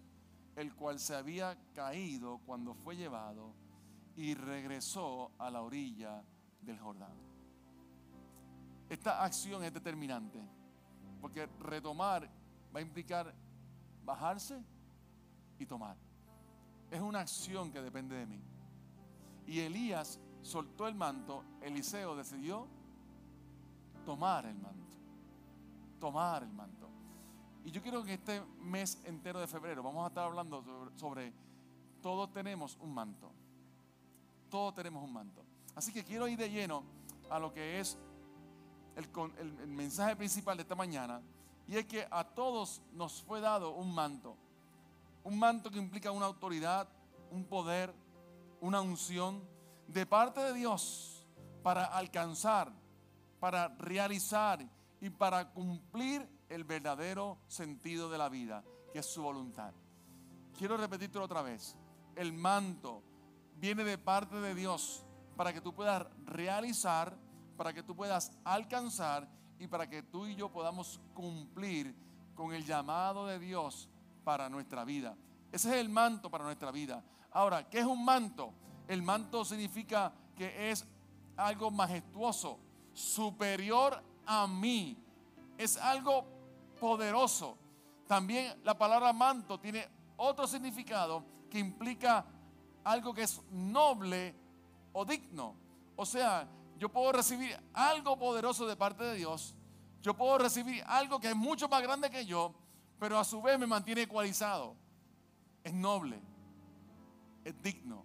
el 0.55 0.73
cual 0.75 0.99
se 0.99 1.15
había 1.15 1.57
caído 1.73 2.39
cuando 2.45 2.73
fue 2.73 2.95
llevado, 2.95 3.53
y 4.15 4.33
regresó 4.33 5.31
a 5.37 5.49
la 5.49 5.61
orilla 5.61 6.23
del 6.61 6.77
Jordán. 6.77 7.13
Esta 8.89 9.23
acción 9.23 9.63
es 9.63 9.73
determinante, 9.73 10.39
porque 11.21 11.47
retomar 11.59 12.29
va 12.75 12.79
a 12.79 12.81
implicar 12.81 13.33
bajarse 14.03 14.61
y 15.57 15.65
tomar. 15.65 15.95
Es 16.91 16.99
una 16.99 17.21
acción 17.21 17.71
que 17.71 17.81
depende 17.81 18.15
de 18.15 18.25
mí. 18.25 18.41
Y 19.49 19.61
Elías 19.61 20.19
soltó 20.43 20.87
el 20.87 20.93
manto, 20.93 21.43
Eliseo 21.63 22.15
decidió 22.15 22.67
tomar 24.05 24.45
el 24.45 24.53
manto. 24.53 24.95
Tomar 25.99 26.43
el 26.43 26.53
manto. 26.53 26.87
Y 27.65 27.71
yo 27.71 27.81
quiero 27.81 28.03
que 28.03 28.13
este 28.13 28.43
mes 28.61 29.01
entero 29.05 29.39
de 29.39 29.47
febrero 29.47 29.81
vamos 29.81 30.05
a 30.05 30.09
estar 30.09 30.25
hablando 30.25 30.63
sobre, 30.97 31.33
todos 31.99 32.31
tenemos 32.31 32.77
un 32.79 32.93
manto. 32.93 33.31
Todos 34.51 34.75
tenemos 34.75 35.03
un 35.03 35.13
manto. 35.13 35.43
Así 35.73 35.91
que 35.91 36.03
quiero 36.03 36.27
ir 36.27 36.37
de 36.37 36.51
lleno 36.51 36.83
a 37.31 37.39
lo 37.39 37.51
que 37.51 37.79
es 37.79 37.97
el, 38.97 39.09
el, 39.39 39.67
mensaje 39.67 40.15
principal 40.15 40.57
de 40.57 40.61
esta 40.61 40.75
mañana. 40.75 41.23
Y 41.67 41.75
es 41.75 41.87
que 41.87 42.07
a 42.11 42.23
todos 42.23 42.83
nos 42.93 43.23
fue 43.23 43.41
dado 43.41 43.71
un 43.71 43.95
manto. 43.95 44.37
Un 45.23 45.39
manto 45.39 45.71
que 45.71 45.79
implica 45.79 46.11
una 46.11 46.27
autoridad, 46.27 46.87
un 47.31 47.45
poder, 47.45 47.91
una 48.61 48.81
unción 48.81 49.43
de 49.87 50.05
parte 50.05 50.41
de 50.41 50.53
Dios 50.53 51.27
para 51.63 51.85
alcanzar, 51.85 52.71
para 53.39 53.69
realizar 53.69 54.65
y 55.01 55.09
para 55.09 55.51
cumplir 55.51 56.27
el 56.49 56.63
verdadero 56.63 57.37
sentido 57.47 58.09
de 58.09 58.17
la 58.17 58.29
vida, 58.29 58.63
que 58.91 58.99
es 58.99 59.05
su 59.05 59.21
voluntad. 59.21 59.73
Quiero 60.57 60.77
repetirlo 60.77 61.23
otra 61.23 61.41
vez. 61.41 61.75
El 62.15 62.33
manto 62.33 63.03
viene 63.55 63.83
de 63.83 63.97
parte 63.97 64.35
de 64.35 64.55
Dios 64.55 65.05
para 65.35 65.53
que 65.53 65.61
tú 65.61 65.73
puedas 65.73 66.05
realizar, 66.25 67.15
para 67.55 67.73
que 67.73 67.83
tú 67.83 67.95
puedas 67.95 68.31
alcanzar 68.43 69.29
y 69.57 69.67
para 69.67 69.89
que 69.89 70.03
tú 70.03 70.27
y 70.27 70.35
yo 70.35 70.51
podamos 70.51 70.99
cumplir 71.13 71.95
con 72.35 72.53
el 72.53 72.65
llamado 72.65 73.25
de 73.25 73.39
Dios 73.39 73.89
para 74.23 74.49
nuestra 74.49 74.83
vida. 74.83 75.15
Ese 75.51 75.69
es 75.69 75.75
el 75.75 75.89
manto 75.89 76.29
para 76.29 76.43
nuestra 76.43 76.71
vida. 76.71 77.03
Ahora, 77.31 77.69
¿qué 77.69 77.79
es 77.79 77.85
un 77.85 78.03
manto? 78.03 78.53
El 78.87 79.01
manto 79.01 79.45
significa 79.45 80.11
que 80.35 80.71
es 80.71 80.85
algo 81.37 81.71
majestuoso, 81.71 82.59
superior 82.93 84.01
a 84.25 84.47
mí. 84.47 84.97
Es 85.57 85.77
algo 85.77 86.25
poderoso. 86.79 87.57
También 88.07 88.59
la 88.63 88.77
palabra 88.77 89.13
manto 89.13 89.59
tiene 89.59 89.87
otro 90.17 90.47
significado 90.47 91.23
que 91.49 91.59
implica 91.59 92.25
algo 92.83 93.13
que 93.13 93.23
es 93.23 93.41
noble 93.51 94.35
o 94.93 95.05
digno. 95.05 95.55
O 95.95 96.05
sea, 96.05 96.47
yo 96.77 96.89
puedo 96.89 97.11
recibir 97.11 97.57
algo 97.73 98.17
poderoso 98.17 98.65
de 98.65 98.75
parte 98.75 99.03
de 99.03 99.15
Dios. 99.15 99.53
Yo 100.01 100.15
puedo 100.15 100.37
recibir 100.37 100.83
algo 100.87 101.19
que 101.19 101.29
es 101.29 101.35
mucho 101.35 101.67
más 101.67 101.81
grande 101.81 102.09
que 102.09 102.25
yo, 102.25 102.53
pero 102.97 103.19
a 103.19 103.23
su 103.23 103.41
vez 103.41 103.59
me 103.59 103.67
mantiene 103.67 104.03
ecualizado. 104.03 104.75
Es 105.63 105.73
noble, 105.73 106.21
es 107.43 107.61
digno. 107.61 108.03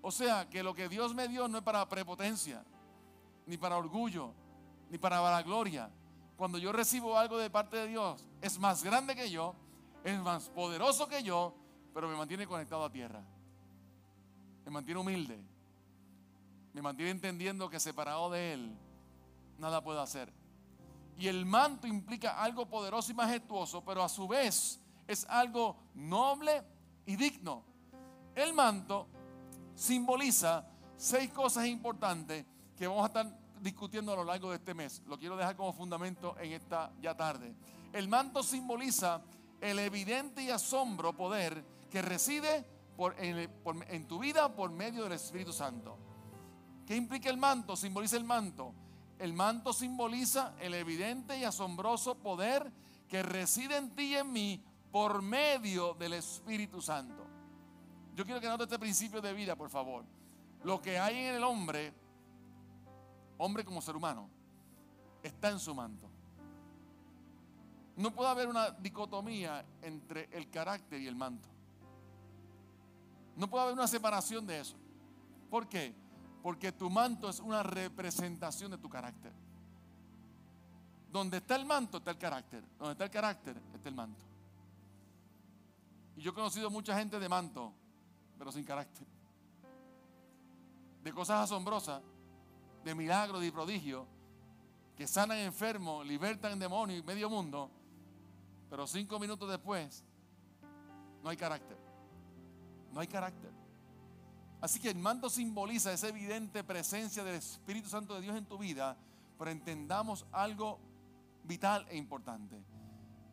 O 0.00 0.10
sea, 0.10 0.48
que 0.48 0.62
lo 0.62 0.74
que 0.74 0.88
Dios 0.88 1.14
me 1.14 1.28
dio 1.28 1.46
no 1.48 1.58
es 1.58 1.64
para 1.64 1.88
prepotencia, 1.88 2.64
ni 3.46 3.56
para 3.56 3.76
orgullo, 3.76 4.32
ni 4.90 4.98
para 4.98 5.20
vanagloria. 5.20 5.90
Cuando 6.36 6.58
yo 6.58 6.72
recibo 6.72 7.16
algo 7.16 7.38
de 7.38 7.50
parte 7.50 7.76
de 7.76 7.86
Dios, 7.86 8.26
es 8.40 8.58
más 8.58 8.82
grande 8.82 9.14
que 9.14 9.30
yo, 9.30 9.54
es 10.02 10.18
más 10.20 10.48
poderoso 10.50 11.06
que 11.06 11.22
yo, 11.22 11.54
pero 11.94 12.08
me 12.08 12.16
mantiene 12.16 12.46
conectado 12.46 12.84
a 12.84 12.90
tierra. 12.90 13.22
Me 14.64 14.70
mantiene 14.70 15.00
humilde. 15.00 15.40
Me 16.72 16.82
mantiene 16.82 17.10
entendiendo 17.12 17.68
que 17.68 17.78
separado 17.78 18.30
de 18.30 18.54
Él, 18.54 18.76
nada 19.58 19.84
puedo 19.84 20.00
hacer. 20.00 20.32
Y 21.16 21.28
el 21.28 21.44
manto 21.44 21.86
implica 21.86 22.42
algo 22.42 22.66
poderoso 22.66 23.12
y 23.12 23.14
majestuoso, 23.14 23.84
pero 23.84 24.02
a 24.02 24.08
su 24.08 24.26
vez 24.26 24.80
es 25.06 25.24
algo 25.28 25.76
noble 25.94 26.64
y 27.06 27.16
digno. 27.16 27.71
El 28.34 28.54
manto 28.54 29.08
simboliza 29.74 30.66
seis 30.96 31.30
cosas 31.30 31.66
importantes 31.66 32.44
que 32.76 32.86
vamos 32.86 33.04
a 33.04 33.06
estar 33.06 33.38
discutiendo 33.60 34.12
a 34.12 34.16
lo 34.16 34.24
largo 34.24 34.50
de 34.50 34.56
este 34.56 34.74
mes. 34.74 35.02
Lo 35.06 35.18
quiero 35.18 35.36
dejar 35.36 35.56
como 35.56 35.72
fundamento 35.72 36.36
en 36.38 36.52
esta 36.52 36.92
ya 37.00 37.16
tarde. 37.16 37.54
El 37.92 38.08
manto 38.08 38.42
simboliza 38.42 39.22
el 39.60 39.78
evidente 39.78 40.42
y 40.42 40.50
asombro 40.50 41.16
poder 41.16 41.64
que 41.90 42.02
reside 42.02 42.66
en, 43.18 44.06
tu 44.06 44.18
vida 44.18 44.54
por 44.54 44.70
medio 44.70 45.04
del 45.04 45.12
Espíritu 45.12 45.52
Santo. 45.52 45.96
¿Qué 46.86 46.96
implica 46.96 47.30
el 47.30 47.36
manto? 47.36 47.76
Simboliza 47.76 48.16
el 48.16 48.24
manto. 48.24 48.74
El 49.18 49.34
manto 49.34 49.72
simboliza 49.72 50.54
el 50.58 50.74
evidente 50.74 51.38
y 51.38 51.44
asombroso 51.44 52.16
poder 52.16 52.72
que 53.08 53.22
reside 53.22 53.76
en 53.76 53.94
ti 53.94 54.02
y 54.02 54.16
en 54.16 54.32
mí 54.32 54.64
por 54.90 55.22
medio 55.22 55.94
del 55.94 56.14
Espíritu 56.14 56.82
Santo. 56.82 57.21
Yo 58.14 58.24
quiero 58.24 58.40
que 58.40 58.48
note 58.48 58.64
este 58.64 58.78
principio 58.78 59.20
de 59.20 59.32
vida, 59.32 59.56
por 59.56 59.70
favor. 59.70 60.04
Lo 60.64 60.80
que 60.80 60.98
hay 60.98 61.16
en 61.16 61.34
el 61.36 61.44
hombre, 61.44 61.92
hombre 63.38 63.64
como 63.64 63.80
ser 63.80 63.96
humano, 63.96 64.28
está 65.22 65.50
en 65.50 65.58
su 65.58 65.74
manto. 65.74 66.08
No 67.96 68.10
puede 68.12 68.30
haber 68.30 68.48
una 68.48 68.70
dicotomía 68.70 69.64
entre 69.82 70.28
el 70.32 70.50
carácter 70.50 71.00
y 71.00 71.06
el 71.06 71.16
manto. 71.16 71.48
No 73.36 73.48
puede 73.48 73.64
haber 73.64 73.74
una 73.74 73.86
separación 73.86 74.46
de 74.46 74.60
eso. 74.60 74.76
¿Por 75.50 75.68
qué? 75.68 75.94
Porque 76.42 76.72
tu 76.72 76.90
manto 76.90 77.28
es 77.28 77.40
una 77.40 77.62
representación 77.62 78.70
de 78.70 78.78
tu 78.78 78.88
carácter. 78.88 79.32
Donde 81.10 81.38
está 81.38 81.56
el 81.56 81.66
manto 81.66 81.98
está 81.98 82.10
el 82.10 82.18
carácter. 82.18 82.64
Donde 82.78 82.92
está 82.92 83.04
el 83.04 83.10
carácter 83.10 83.60
está 83.74 83.88
el 83.88 83.94
manto. 83.94 84.24
Y 86.16 86.22
yo 86.22 86.30
he 86.30 86.34
conocido 86.34 86.70
mucha 86.70 86.98
gente 86.98 87.18
de 87.18 87.28
manto, 87.28 87.72
pero 88.42 88.50
sin 88.50 88.64
carácter. 88.64 89.06
De 91.04 91.12
cosas 91.12 91.44
asombrosas, 91.44 92.02
de 92.82 92.92
milagros 92.92 93.44
y 93.44 93.52
prodigios, 93.52 94.04
que 94.96 95.06
sanan 95.06 95.38
enfermos, 95.38 96.04
libertan 96.04 96.58
demonios 96.58 96.98
y 96.98 97.04
medio 97.04 97.30
mundo, 97.30 97.70
pero 98.68 98.84
cinco 98.88 99.20
minutos 99.20 99.48
después 99.48 100.02
no 101.22 101.30
hay 101.30 101.36
carácter. 101.36 101.76
No 102.92 102.98
hay 102.98 103.06
carácter. 103.06 103.52
Así 104.60 104.80
que 104.80 104.90
el 104.90 104.98
manto 104.98 105.30
simboliza 105.30 105.92
esa 105.92 106.08
evidente 106.08 106.64
presencia 106.64 107.22
del 107.22 107.36
Espíritu 107.36 107.88
Santo 107.88 108.16
de 108.16 108.22
Dios 108.22 108.36
en 108.36 108.46
tu 108.46 108.58
vida, 108.58 108.96
pero 109.38 109.52
entendamos 109.52 110.26
algo 110.32 110.80
vital 111.44 111.86
e 111.90 111.96
importante. 111.96 112.60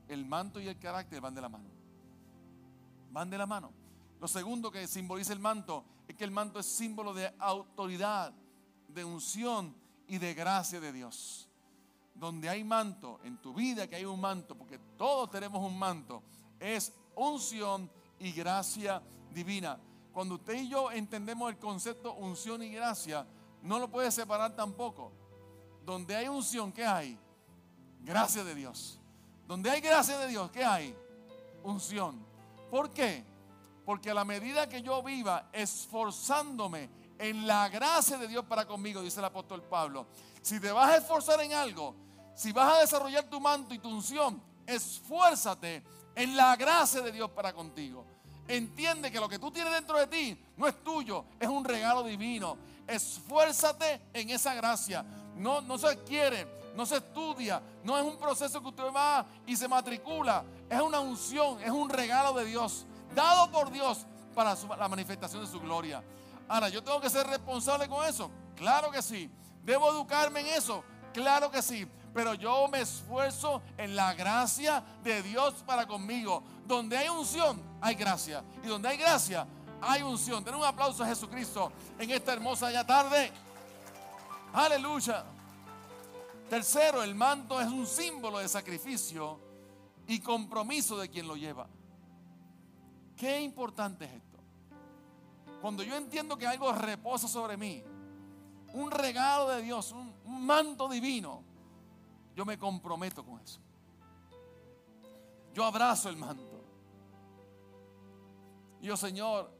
El 0.07 0.27
manto 0.27 0.59
y 0.59 0.67
el 0.67 0.77
carácter 0.77 1.19
van 1.19 1.33
de 1.33 1.41
la 1.41 1.49
mano. 1.49 1.69
Van 3.11 3.27
de 3.27 3.39
la 3.39 3.47
mano. 3.47 3.78
Lo 4.19 4.27
segundo 4.27 4.71
que 4.71 4.87
simboliza 4.87 5.33
el 5.33 5.39
manto 5.39 5.85
es 6.07 6.15
que 6.15 6.23
el 6.23 6.31
manto 6.31 6.59
es 6.59 6.65
símbolo 6.65 7.13
de 7.13 7.33
autoridad, 7.39 8.33
de 8.87 9.03
unción 9.03 9.75
y 10.07 10.17
de 10.17 10.33
gracia 10.33 10.79
de 10.79 10.91
Dios 10.91 11.49
donde 12.19 12.49
hay 12.49 12.63
manto, 12.63 13.19
en 13.23 13.37
tu 13.37 13.53
vida 13.53 13.87
que 13.87 13.95
hay 13.95 14.05
un 14.05 14.19
manto, 14.19 14.55
porque 14.55 14.77
todos 14.97 15.29
tenemos 15.31 15.63
un 15.63 15.77
manto, 15.79 16.21
es 16.59 16.93
unción 17.15 17.89
y 18.19 18.33
gracia 18.33 19.01
divina. 19.33 19.79
Cuando 20.11 20.35
usted 20.35 20.53
y 20.53 20.69
yo 20.69 20.91
entendemos 20.91 21.49
el 21.49 21.57
concepto 21.57 22.13
unción 22.15 22.61
y 22.61 22.69
gracia, 22.71 23.25
no 23.63 23.79
lo 23.79 23.89
puede 23.89 24.11
separar 24.11 24.55
tampoco. 24.55 25.13
Donde 25.85 26.15
hay 26.15 26.27
unción, 26.27 26.73
¿qué 26.73 26.85
hay? 26.85 27.17
Gracia 28.01 28.43
de 28.43 28.53
Dios. 28.53 28.99
Donde 29.47 29.69
hay 29.69 29.79
gracia 29.79 30.17
de 30.19 30.27
Dios, 30.27 30.51
¿qué 30.51 30.63
hay? 30.63 30.95
Unción. 31.63 32.25
¿Por 32.69 32.91
qué? 32.91 33.23
Porque 33.89 34.11
a 34.11 34.13
la 34.13 34.23
medida 34.23 34.69
que 34.69 34.83
yo 34.83 35.01
viva 35.01 35.49
esforzándome 35.51 36.91
en 37.17 37.47
la 37.47 37.67
gracia 37.69 38.19
de 38.19 38.27
Dios 38.27 38.45
para 38.45 38.67
conmigo, 38.67 39.01
dice 39.01 39.17
el 39.19 39.25
apóstol 39.25 39.63
Pablo, 39.63 40.05
si 40.43 40.59
te 40.59 40.71
vas 40.71 40.91
a 40.91 40.97
esforzar 40.97 41.41
en 41.41 41.53
algo, 41.53 41.95
si 42.35 42.51
vas 42.51 42.71
a 42.71 42.81
desarrollar 42.81 43.23
tu 43.23 43.39
manto 43.39 43.73
y 43.73 43.79
tu 43.79 43.89
unción, 43.89 44.39
esfuérzate 44.67 45.83
en 46.13 46.37
la 46.37 46.55
gracia 46.55 47.01
de 47.01 47.11
Dios 47.11 47.31
para 47.31 47.51
contigo. 47.51 48.05
Entiende 48.47 49.11
que 49.11 49.19
lo 49.19 49.27
que 49.27 49.39
tú 49.39 49.49
tienes 49.49 49.73
dentro 49.73 49.97
de 49.97 50.05
ti 50.05 50.39
no 50.55 50.67
es 50.67 50.83
tuyo, 50.83 51.25
es 51.39 51.47
un 51.47 51.65
regalo 51.65 52.03
divino. 52.03 52.59
Esfuérzate 52.85 54.03
en 54.13 54.29
esa 54.29 54.53
gracia. 54.53 55.03
No, 55.35 55.61
no 55.61 55.79
se 55.79 55.87
adquiere, 55.87 56.45
no 56.75 56.85
se 56.85 56.97
estudia, 56.97 57.59
no 57.83 57.97
es 57.97 58.03
un 58.03 58.19
proceso 58.19 58.61
que 58.61 58.67
usted 58.67 58.93
va 58.95 59.25
y 59.47 59.55
se 59.55 59.67
matricula. 59.67 60.45
Es 60.69 60.79
una 60.79 60.99
unción, 60.99 61.59
es 61.63 61.71
un 61.71 61.89
regalo 61.89 62.33
de 62.33 62.45
Dios, 62.45 62.85
dado 63.13 63.51
por 63.51 63.71
Dios 63.71 64.05
para 64.33 64.55
la 64.77 64.87
manifestación 64.87 65.43
de 65.43 65.47
su 65.49 65.59
gloria. 65.59 66.03
Ahora, 66.47 66.69
¿yo 66.69 66.83
tengo 66.83 66.99
que 66.99 67.09
ser 67.09 67.27
responsable 67.27 67.87
con 67.87 68.05
eso? 68.05 68.31
Claro 68.55 68.91
que 68.91 69.01
sí. 69.01 69.29
¿Debo 69.63 69.91
educarme 69.91 70.41
en 70.41 70.47
eso? 70.47 70.83
Claro 71.13 71.51
que 71.51 71.61
sí 71.61 71.87
pero 72.13 72.33
yo 72.33 72.67
me 72.67 72.81
esfuerzo 72.81 73.61
en 73.77 73.95
la 73.95 74.13
gracia 74.13 74.83
de 75.03 75.21
Dios 75.21 75.55
para 75.65 75.87
conmigo. 75.87 76.43
Donde 76.65 76.97
hay 76.97 77.09
unción, 77.09 77.61
hay 77.81 77.95
gracia. 77.95 78.43
Y 78.63 78.67
donde 78.67 78.89
hay 78.89 78.97
gracia, 78.97 79.47
hay 79.81 80.01
unción. 80.01 80.43
Den 80.43 80.55
un 80.55 80.63
aplauso 80.63 81.03
a 81.03 81.07
Jesucristo 81.07 81.71
en 81.97 82.09
esta 82.11 82.33
hermosa 82.33 82.71
ya 82.71 82.85
tarde. 82.85 83.31
Aleluya. 84.53 85.23
Tercero, 86.49 87.03
el 87.03 87.13
manto 87.13 87.61
es 87.61 87.67
un 87.67 87.85
símbolo 87.85 88.39
de 88.39 88.47
sacrificio 88.47 89.39
y 90.07 90.19
compromiso 90.19 90.97
de 90.97 91.09
quien 91.09 91.27
lo 91.27 91.35
lleva. 91.35 91.67
Qué 93.19 93.41
importante 93.41 94.05
es 94.05 94.13
esto. 94.13 94.39
Cuando 95.61 95.83
yo 95.83 95.97
entiendo 95.97 96.37
que 96.37 96.47
algo 96.47 96.71
reposa 96.71 97.27
sobre 97.27 97.57
mí, 97.57 97.83
un 98.73 98.89
regalo 98.89 99.49
de 99.49 99.61
Dios, 99.61 99.91
un, 99.91 100.17
manto 100.45 100.87
divino, 100.87 101.43
yo 102.33 102.45
me 102.45 102.57
comprometo 102.57 103.25
con 103.25 103.41
eso. 103.41 103.59
Yo 105.53 105.65
abrazo 105.65 106.07
el 106.07 106.15
manto. 106.15 106.63
Y 108.79 108.87
yo, 108.87 108.95
Señor, 108.95 109.51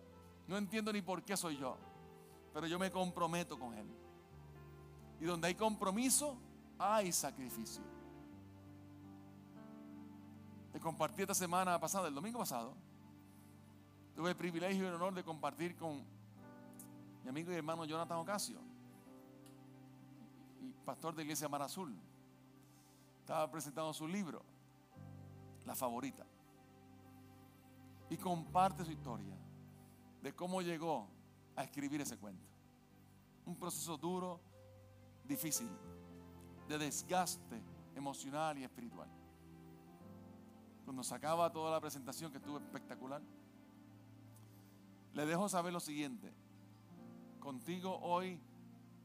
no 0.47 0.55
entiendo 0.55 0.93
ni 0.93 1.01
por 1.01 1.21
qué 1.23 1.35
soy 1.35 1.57
yo, 1.57 1.75
pero 2.53 2.65
yo 2.65 2.79
me 2.79 2.89
comprometo 2.89 3.59
con 3.59 3.73
Él. 3.73 3.87
Y 5.19 5.25
donde 5.25 5.49
hay 5.49 5.55
compromiso, 5.55 6.37
hay 6.77 7.11
sacrificio. 7.11 7.83
Te 10.71 10.79
compartí 10.79 11.23
esta 11.23 11.35
semana 11.35 11.77
pasada, 11.77 12.07
el 12.07 12.15
domingo 12.15 12.39
pasado. 12.39 12.73
Tuve 14.15 14.29
el 14.29 14.35
privilegio 14.35 14.83
y 14.83 14.87
el 14.87 14.93
honor 14.93 15.13
de 15.13 15.23
compartir 15.23 15.75
con 15.75 16.03
mi 17.23 17.29
amigo 17.29 17.51
y 17.51 17.55
hermano 17.55 17.85
Jonathan 17.85 18.17
Ocasio, 18.17 18.59
y 20.61 20.71
pastor 20.85 21.15
de 21.15 21.23
Iglesia 21.23 21.47
Mar 21.47 21.61
Azul 21.61 21.95
estaba 23.19 23.49
presentando 23.51 23.93
su 23.93 24.07
libro, 24.07 24.41
La 25.65 25.75
Favorita. 25.75 26.25
Y 28.09 28.17
comparte 28.17 28.83
su 28.83 28.91
historia 28.91 29.37
de 30.23 30.33
cómo 30.33 30.63
llegó 30.63 31.07
a 31.55 31.63
escribir 31.63 32.01
ese 32.01 32.17
cuento. 32.17 32.47
Un 33.45 33.55
proceso 33.55 33.97
duro, 33.97 34.39
difícil, 35.23 35.69
de 36.67 36.77
desgaste 36.79 37.61
emocional 37.95 38.57
y 38.57 38.63
espiritual. 38.63 39.07
Cuando 40.83 41.03
sacaba 41.03 41.51
toda 41.51 41.69
la 41.69 41.79
presentación 41.79 42.31
que 42.31 42.39
estuvo 42.39 42.57
espectacular, 42.57 43.21
le 45.13 45.25
dejo 45.25 45.49
saber 45.49 45.73
lo 45.73 45.79
siguiente. 45.79 46.31
Contigo 47.39 47.97
hoy 48.01 48.39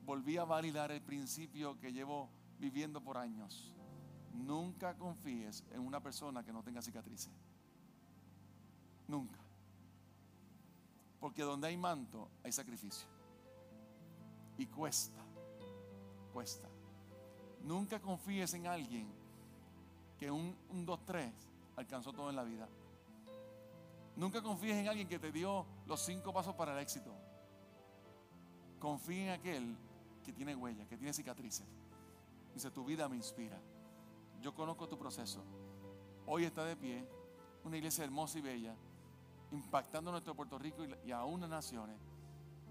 volví 0.05 0.37
a 0.37 0.45
validar 0.45 0.90
el 0.90 1.01
principio 1.01 1.79
que 1.79 1.93
llevo 1.93 2.29
viviendo 2.59 3.01
por 3.01 3.17
años. 3.17 3.73
Nunca 4.33 4.97
confíes 4.97 5.64
en 5.73 5.81
una 5.81 6.01
persona 6.01 6.45
que 6.45 6.53
no 6.53 6.62
tenga 6.62 6.83
cicatrices. 6.83 7.33
Nunca. 9.07 9.38
Porque 11.21 11.43
donde 11.43 11.69
hay 11.69 11.77
manto 11.77 12.29
hay 12.43 12.53
sacrificio. 12.53 13.07
Y 14.59 14.67
cuesta. 14.67 15.23
cuesta. 16.33 16.69
Nunca 17.62 18.01
confíes 18.01 18.53
en 18.55 18.67
alguien 18.67 19.09
que 20.19 20.31
un, 20.31 20.57
un 20.69 20.87
2-3 20.87 21.33
alcanzó 21.77 22.12
todo 22.12 22.31
en 22.31 22.37
la 22.37 22.45
vida. 22.45 22.69
Nunca 24.16 24.42
confíes 24.42 24.77
en 24.77 24.88
alguien 24.88 25.09
que 25.09 25.18
te 25.18 25.33
dio 25.33 25.66
los 25.87 26.00
cinco 26.00 26.33
pasos 26.33 26.55
para 26.55 26.72
el 26.72 26.79
éxito. 26.79 27.14
Confía 28.79 29.24
en 29.24 29.40
aquel 29.40 29.77
que 30.22 30.33
tiene 30.33 30.55
huellas, 30.55 30.87
que 30.88 30.96
tiene 30.96 31.12
cicatrices. 31.12 31.66
Dice, 32.55 32.70
tu 32.70 32.85
vida 32.85 33.09
me 33.09 33.16
inspira. 33.16 33.61
Yo 34.40 34.55
conozco 34.55 34.88
tu 34.88 34.98
proceso. 34.98 35.42
Hoy 36.27 36.44
está 36.44 36.64
de 36.64 36.77
pie 36.77 37.09
una 37.64 37.79
iglesia 37.79 38.05
hermosa 38.05 38.38
y 38.38 38.42
bella, 38.42 38.77
impactando 39.50 40.11
nuestro 40.11 40.35
Puerto 40.35 40.59
Rico 40.59 40.85
y 41.05 41.11
a 41.11 41.24
unas 41.24 41.48
naciones, 41.48 41.96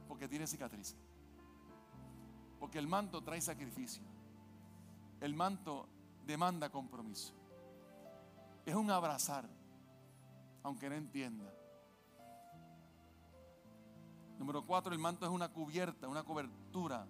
porque 0.07 0.27
tiene 0.27 0.47
cicatrices. 0.47 0.97
Porque 2.59 2.77
el 2.77 2.87
manto 2.87 3.21
trae 3.23 3.41
sacrificio. 3.41 4.03
El 5.19 5.33
manto 5.33 5.87
demanda 6.25 6.69
compromiso. 6.69 7.33
Es 8.65 8.75
un 8.75 8.89
abrazar, 8.91 9.49
aunque 10.63 10.89
no 10.89 10.95
entienda. 10.95 11.53
Número 14.39 14.65
cuatro, 14.65 14.93
el 14.93 14.99
manto 14.99 15.25
es 15.25 15.31
una 15.31 15.49
cubierta, 15.49 16.07
una 16.07 16.23
cobertura 16.23 17.05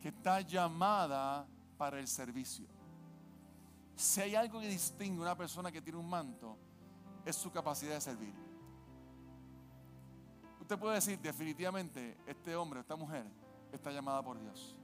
que 0.00 0.08
está 0.08 0.40
llamada 0.40 1.46
para 1.78 2.00
el 2.00 2.08
servicio. 2.08 2.66
Si 3.94 4.20
hay 4.20 4.34
algo 4.34 4.60
que 4.60 4.68
distingue 4.68 5.20
a 5.20 5.22
una 5.22 5.36
persona 5.36 5.70
que 5.70 5.80
tiene 5.80 5.98
un 5.98 6.08
manto, 6.08 6.56
es 7.24 7.36
su 7.36 7.50
capacidad 7.50 7.94
de 7.94 8.00
servir. 8.00 8.34
Usted 10.60 10.78
puede 10.78 10.94
decir 10.94 11.18
definitivamente, 11.18 12.16
este 12.26 12.56
hombre, 12.56 12.80
esta 12.80 12.96
mujer, 12.96 13.26
está 13.72 13.90
llamada 13.90 14.22
por 14.22 14.40
Dios. 14.40 14.76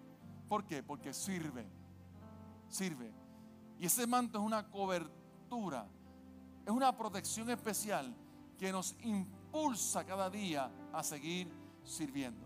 ¿Por 0.48 0.64
qué? 0.64 0.82
Porque 0.82 1.12
sirve, 1.12 1.66
sirve. 2.68 3.12
Y 3.78 3.86
ese 3.86 4.06
manto 4.06 4.38
es 4.38 4.44
una 4.44 4.68
cobertura, 4.70 5.86
es 6.66 6.72
una 6.72 6.96
protección 6.96 7.48
especial 7.50 8.12
que 8.58 8.72
nos 8.72 8.96
impulsa 9.04 10.04
cada 10.04 10.28
día 10.28 10.68
a 10.92 11.02
seguir 11.04 11.48
sirviendo. 11.84 12.44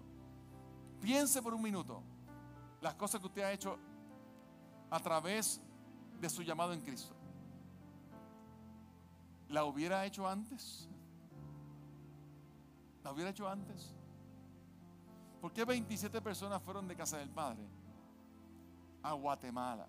Piense 1.00 1.40
por 1.40 1.54
un 1.54 1.62
minuto 1.62 2.02
las 2.82 2.94
cosas 2.94 3.18
que 3.18 3.28
usted 3.28 3.42
ha 3.42 3.52
hecho 3.52 3.78
a 4.90 5.00
través 5.00 5.62
de 6.20 6.28
su 6.28 6.42
llamado 6.42 6.74
en 6.74 6.82
Cristo. 6.82 7.14
¿La 9.48 9.64
hubiera 9.64 10.04
hecho 10.04 10.28
antes? 10.28 10.86
¿La 13.02 13.12
hubiera 13.12 13.30
hecho 13.30 13.48
antes? 13.48 13.94
¿Por 15.40 15.50
qué 15.54 15.64
27 15.64 16.20
personas 16.20 16.62
fueron 16.62 16.86
de 16.86 16.94
casa 16.94 17.16
del 17.16 17.30
Padre 17.30 17.66
a 19.02 19.14
Guatemala? 19.14 19.88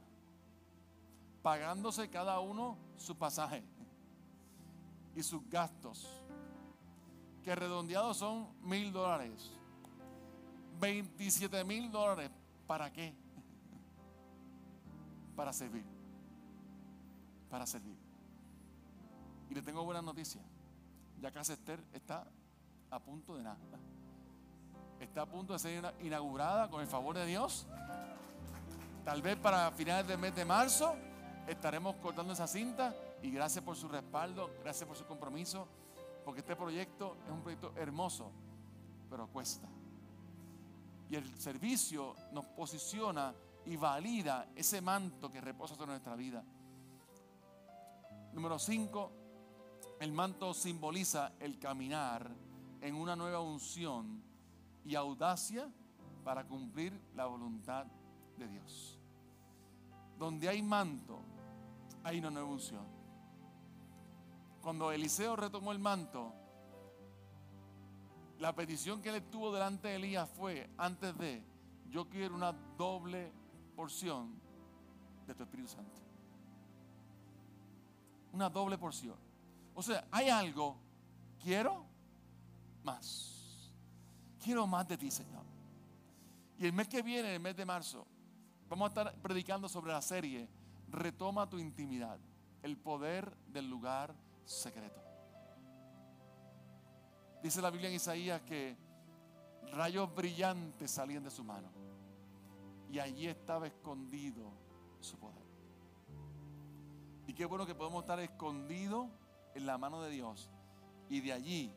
Pagándose 1.41 2.09
cada 2.09 2.39
uno 2.39 2.77
su 2.95 3.17
pasaje 3.17 3.61
y 5.15 5.23
sus 5.23 5.47
gastos, 5.49 6.07
que 7.43 7.55
redondeados 7.55 8.17
son 8.17 8.47
mil 8.61 8.91
dólares. 8.91 9.51
27 10.79 11.63
mil 11.63 11.91
dólares. 11.91 12.31
¿Para 12.67 12.91
qué? 12.91 13.13
Para 15.35 15.53
servir. 15.53 15.85
Para 17.49 17.65
servir. 17.65 17.97
Y 19.49 19.53
le 19.53 19.61
tengo 19.61 19.83
buena 19.83 20.01
noticia. 20.01 20.41
Ya 21.19 21.31
Casa 21.31 21.53
Esther 21.53 21.83
está 21.93 22.25
a 22.89 22.99
punto 22.99 23.35
de 23.35 23.43
nada. 23.43 23.57
Está 24.99 25.23
a 25.23 25.25
punto 25.25 25.53
de 25.53 25.59
ser 25.59 25.93
inaugurada 26.01 26.69
con 26.69 26.81
el 26.81 26.87
favor 26.87 27.15
de 27.15 27.25
Dios. 27.25 27.67
Tal 29.03 29.21
vez 29.21 29.35
para 29.37 29.71
finales 29.71 30.07
del 30.07 30.19
mes 30.19 30.35
de 30.35 30.45
marzo 30.45 30.95
estaremos 31.47 31.95
cortando 31.95 32.33
esa 32.33 32.47
cinta 32.47 32.93
y 33.21 33.31
gracias 33.31 33.63
por 33.63 33.75
su 33.75 33.87
respaldo, 33.87 34.49
gracias 34.61 34.87
por 34.87 34.97
su 34.97 35.05
compromiso, 35.05 35.67
porque 36.25 36.41
este 36.41 36.55
proyecto 36.55 37.17
es 37.25 37.31
un 37.31 37.41
proyecto 37.41 37.73
hermoso, 37.75 38.31
pero 39.09 39.27
cuesta. 39.27 39.67
Y 41.09 41.15
el 41.15 41.27
servicio 41.37 42.15
nos 42.31 42.45
posiciona 42.45 43.33
y 43.65 43.75
valida 43.75 44.49
ese 44.55 44.81
manto 44.81 45.29
que 45.29 45.41
reposa 45.41 45.75
sobre 45.75 45.91
nuestra 45.91 46.15
vida. 46.15 46.43
Número 48.33 48.57
5, 48.57 49.11
el 49.99 50.11
manto 50.13 50.53
simboliza 50.53 51.33
el 51.39 51.59
caminar 51.59 52.29
en 52.81 52.95
una 52.95 53.15
nueva 53.15 53.41
unción 53.41 54.23
y 54.83 54.95
audacia 54.95 55.69
para 56.23 56.45
cumplir 56.45 56.99
la 57.15 57.25
voluntad 57.25 57.85
de 58.37 58.47
Dios. 58.47 58.97
Donde 60.17 60.47
hay 60.49 60.61
manto, 60.61 61.19
hay 62.03 62.19
una 62.19 62.31
nueva 62.31 62.47
unción. 62.47 62.85
Cuando 64.61 64.91
Eliseo 64.91 65.35
retomó 65.35 65.71
el 65.71 65.79
manto, 65.79 66.33
la 68.39 68.53
petición 68.55 69.01
que 69.01 69.09
él 69.09 69.23
tuvo 69.23 69.51
delante 69.51 69.87
de 69.87 69.95
Elías 69.95 70.29
fue, 70.29 70.69
antes 70.77 71.17
de, 71.17 71.43
yo 71.89 72.07
quiero 72.07 72.35
una 72.35 72.51
doble 72.51 73.31
porción 73.75 74.39
de 75.27 75.33
tu 75.33 75.43
Espíritu 75.43 75.69
Santo. 75.69 75.91
Una 78.33 78.49
doble 78.49 78.77
porción. 78.77 79.15
O 79.73 79.81
sea, 79.81 80.07
hay 80.11 80.29
algo, 80.29 80.77
quiero 81.41 81.85
más. 82.83 83.71
Quiero 84.43 84.65
más 84.67 84.87
de 84.87 84.97
ti, 84.97 85.11
Señor. 85.11 85.43
Y 86.57 86.65
el 86.65 86.73
mes 86.73 86.87
que 86.87 87.01
viene, 87.01 87.35
el 87.35 87.41
mes 87.41 87.55
de 87.55 87.65
marzo, 87.65 88.05
vamos 88.69 88.85
a 88.85 88.89
estar 88.89 89.15
predicando 89.21 89.67
sobre 89.67 89.91
la 89.91 90.01
serie 90.01 90.47
Retoma 90.89 91.49
tu 91.49 91.57
intimidad, 91.57 92.19
el 92.63 92.77
poder 92.77 93.35
del 93.47 93.69
lugar 93.69 94.13
secreto. 94.45 95.01
Dice 97.41 97.61
la 97.61 97.71
Biblia 97.71 97.89
en 97.89 97.95
Isaías 97.95 98.41
que 98.41 98.77
rayos 99.71 100.13
brillantes 100.13 100.91
salían 100.91 101.23
de 101.23 101.31
su 101.31 101.43
mano 101.43 101.69
y 102.89 102.99
allí 102.99 103.27
estaba 103.27 103.67
escondido 103.67 104.51
su 104.99 105.17
poder. 105.17 105.41
Y 107.27 107.33
qué 107.33 107.45
bueno 107.45 107.65
que 107.65 107.73
podemos 107.73 108.03
estar 108.03 108.19
escondidos 108.19 109.07
en 109.55 109.65
la 109.65 109.77
mano 109.77 110.01
de 110.01 110.11
Dios 110.11 110.49
y 111.09 111.21
de 111.21 111.33
allí, 111.33 111.73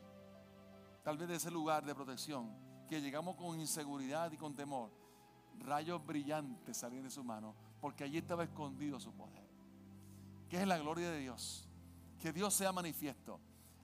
tal 1.03 1.17
vez 1.17 1.27
de 1.27 1.35
ese 1.35 1.51
lugar 1.51 1.85
de 1.85 1.95
protección, 1.95 2.51
que 2.87 3.01
llegamos 3.01 3.35
con 3.35 3.59
inseguridad 3.59 4.31
y 4.31 4.37
con 4.37 4.55
temor, 4.55 4.91
rayos 5.59 6.05
brillantes 6.05 6.77
salían 6.77 7.03
de 7.03 7.09
su 7.09 7.23
mano, 7.23 7.55
porque 7.81 8.03
allí 8.03 8.17
estaba 8.17 8.43
escondido 8.43 8.99
su 8.99 9.11
poder. 9.13 9.43
Que 10.49 10.61
es 10.61 10.67
la 10.67 10.77
gloria 10.77 11.09
de 11.09 11.19
Dios. 11.19 11.67
Que 12.19 12.31
Dios 12.31 12.53
sea 12.53 12.71
manifiesto. 12.71 13.39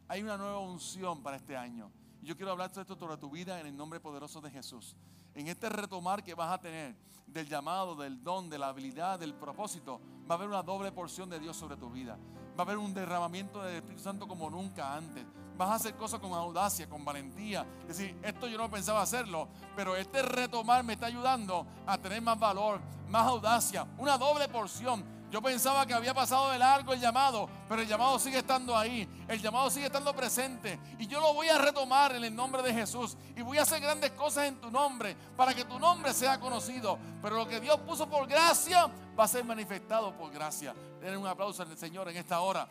Hay 0.08 0.22
una 0.22 0.38
nueva 0.38 0.60
unción 0.60 1.22
para 1.24 1.38
este 1.38 1.56
año. 1.56 1.91
Yo 2.22 2.36
quiero 2.36 2.52
hablar 2.52 2.72
de 2.72 2.82
esto 2.82 2.96
sobre 2.96 3.17
tu 3.17 3.30
vida 3.30 3.60
en 3.60 3.67
el 3.67 3.76
nombre 3.76 4.00
poderoso 4.00 4.41
de 4.41 4.52
Jesús. 4.52 4.96
En 5.34 5.48
este 5.48 5.70
retomar 5.70 6.24
que 6.24 6.36
vas 6.36 6.52
a 6.52 6.60
tener 6.60 6.96
del 7.26 7.48
llamado, 7.48 7.96
del 7.96 8.22
don, 8.22 8.50
de 8.50 8.60
la 8.60 8.67
habilidad, 8.67 9.17
del 9.17 9.34
propósito, 9.34 10.02
va 10.30 10.36
a 10.36 10.38
haber 10.38 10.50
una 10.50 10.62
doble 10.62 10.91
porción 10.91 11.30
de 11.30 11.39
Dios 11.39 11.56
sobre 11.56 11.78
tu 11.78 11.89
vida. 11.89 12.17
Va 12.52 12.60
a 12.60 12.62
haber 12.62 12.78
un 12.78 12.94
derramamiento 12.94 13.63
del 13.63 13.78
Espíritu 13.78 14.04
Santo 14.04 14.28
como 14.28 14.50
nunca 14.50 14.94
antes. 14.94 15.26
Vas 15.58 15.70
a 15.70 15.76
hacer 15.76 15.96
cosas 15.96 16.20
con 16.20 16.34
audacia, 16.34 16.89
con 16.89 17.06
valentía. 17.06 17.65
Es 17.88 17.98
decir, 17.98 18.17
esto 18.22 18.48
yo 18.48 18.58
no 18.58 18.70
pensaba 18.70 19.02
hacerlo, 19.02 19.48
pero 19.76 19.96
este 19.96 20.22
retomar 20.22 20.84
me 20.84 20.94
está 20.94 21.06
ayudando 21.06 21.65
a 21.88 21.98
tener 21.98 22.22
más 22.22 22.38
valor, 22.38 22.82
más 23.08 23.28
audacia, 23.28 23.88
una 23.98 24.17
doble 24.17 24.48
porción 24.50 25.04
yo 25.32 25.41
pensaba 25.41 25.86
que 25.86 25.94
había 25.94 26.13
pasado 26.13 26.52
de 26.52 26.60
largo 26.60 26.91
el 26.91 27.00
llamado, 27.00 27.50
pero 27.70 27.82
el 27.82 27.88
llamado 27.88 28.20
sigue 28.20 28.39
estando 28.39 28.78
ahí, 28.78 29.08
el 29.30 29.41
llamado 29.41 29.70
sigue 29.70 29.86
estando 29.86 30.13
presente. 30.13 30.78
Y 31.00 31.08
yo 31.08 31.22
lo 31.22 31.34
voy 31.34 31.48
a 31.48 31.58
retomar 31.58 32.13
en 32.13 32.26
el 32.26 32.36
nombre 32.36 32.62
de 32.62 32.74
Jesús. 32.74 33.15
Y 33.38 33.41
voy 33.41 33.58
a 33.58 33.62
hacer 33.62 33.80
grandes 33.80 34.12
cosas 34.12 34.50
en 34.50 34.60
tu 34.60 34.70
nombre, 34.70 35.15
para 35.38 35.54
que 35.54 35.63
tu 35.63 35.80
nombre 35.80 36.13
sea 36.13 36.38
conocido. 36.38 37.00
Pero 37.22 37.38
lo 37.38 37.48
que 37.48 37.62
Dios 37.62 37.80
puso 37.80 38.10
por 38.10 38.28
gracia 38.28 38.91
va 39.17 39.24
a 39.24 39.28
ser 39.30 39.46
manifestado 39.46 40.13
por 40.17 40.34
gracia. 40.34 40.76
Denle 41.00 41.15
un 41.15 41.28
aplauso 41.28 41.63
al 41.63 41.78
Señor 41.78 42.10
en 42.10 42.17
esta 42.17 42.41
hora. 42.41 42.67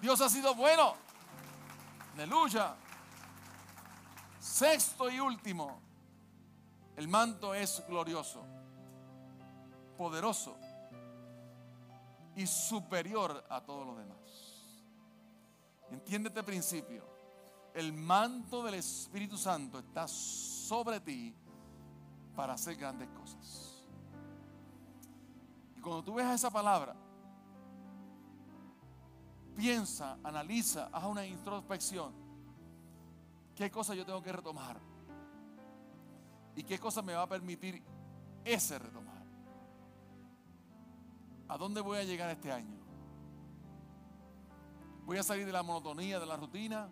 Dios 0.00 0.18
ha 0.22 0.30
sido 0.30 0.54
bueno. 0.54 0.94
Aleluya. 2.14 2.74
Sexto 4.40 5.10
y 5.10 5.20
último. 5.20 5.82
El 6.96 7.06
manto 7.06 7.52
es 7.52 7.84
glorioso, 7.86 8.46
poderoso 9.98 10.56
y 12.38 12.46
superior 12.46 13.44
a 13.50 13.60
todos 13.60 13.84
los 13.84 13.98
demás. 13.98 14.16
Entiende 15.90 16.28
este 16.28 16.42
principio. 16.44 17.04
El 17.74 17.92
manto 17.92 18.62
del 18.62 18.74
Espíritu 18.74 19.36
Santo 19.36 19.80
está 19.80 20.06
sobre 20.06 21.00
ti 21.00 21.34
para 22.36 22.52
hacer 22.52 22.76
grandes 22.76 23.08
cosas. 23.08 23.84
Y 25.76 25.80
cuando 25.80 26.04
tú 26.04 26.14
ves 26.14 26.26
esa 26.26 26.50
palabra, 26.50 26.94
piensa, 29.56 30.18
analiza, 30.22 30.88
haz 30.92 31.04
una 31.04 31.26
introspección. 31.26 32.12
¿Qué 33.56 33.68
cosa 33.68 33.94
yo 33.96 34.06
tengo 34.06 34.22
que 34.22 34.32
retomar? 34.32 34.78
¿Y 36.54 36.62
qué 36.62 36.78
cosa 36.78 37.02
me 37.02 37.14
va 37.14 37.22
a 37.22 37.28
permitir 37.28 37.82
ese 38.44 38.78
retomar. 38.78 39.07
¿A 41.48 41.56
dónde 41.56 41.80
voy 41.80 41.98
a 41.98 42.04
llegar 42.04 42.30
este 42.30 42.52
año? 42.52 42.76
¿Voy 45.06 45.16
a 45.16 45.22
salir 45.22 45.46
de 45.46 45.52
la 45.52 45.62
monotonía, 45.62 46.20
de 46.20 46.26
la 46.26 46.36
rutina? 46.36 46.90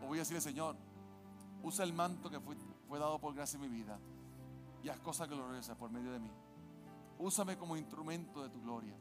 ¿O 0.00 0.06
voy 0.06 0.18
a 0.18 0.20
decirle, 0.20 0.40
Señor, 0.40 0.76
usa 1.62 1.84
el 1.84 1.92
manto 1.92 2.30
que 2.30 2.38
fue, 2.38 2.56
fue 2.88 2.98
dado 3.00 3.18
por 3.18 3.34
gracia 3.34 3.56
en 3.56 3.62
mi 3.62 3.68
vida 3.68 3.98
y 4.82 4.88
haz 4.88 5.00
cosas 5.00 5.28
gloriosas 5.28 5.76
por 5.76 5.90
medio 5.90 6.12
de 6.12 6.20
mí? 6.20 6.30
Úsame 7.18 7.58
como 7.58 7.76
instrumento 7.76 8.42
de 8.42 8.48
tu 8.50 8.62
gloria. 8.62 8.96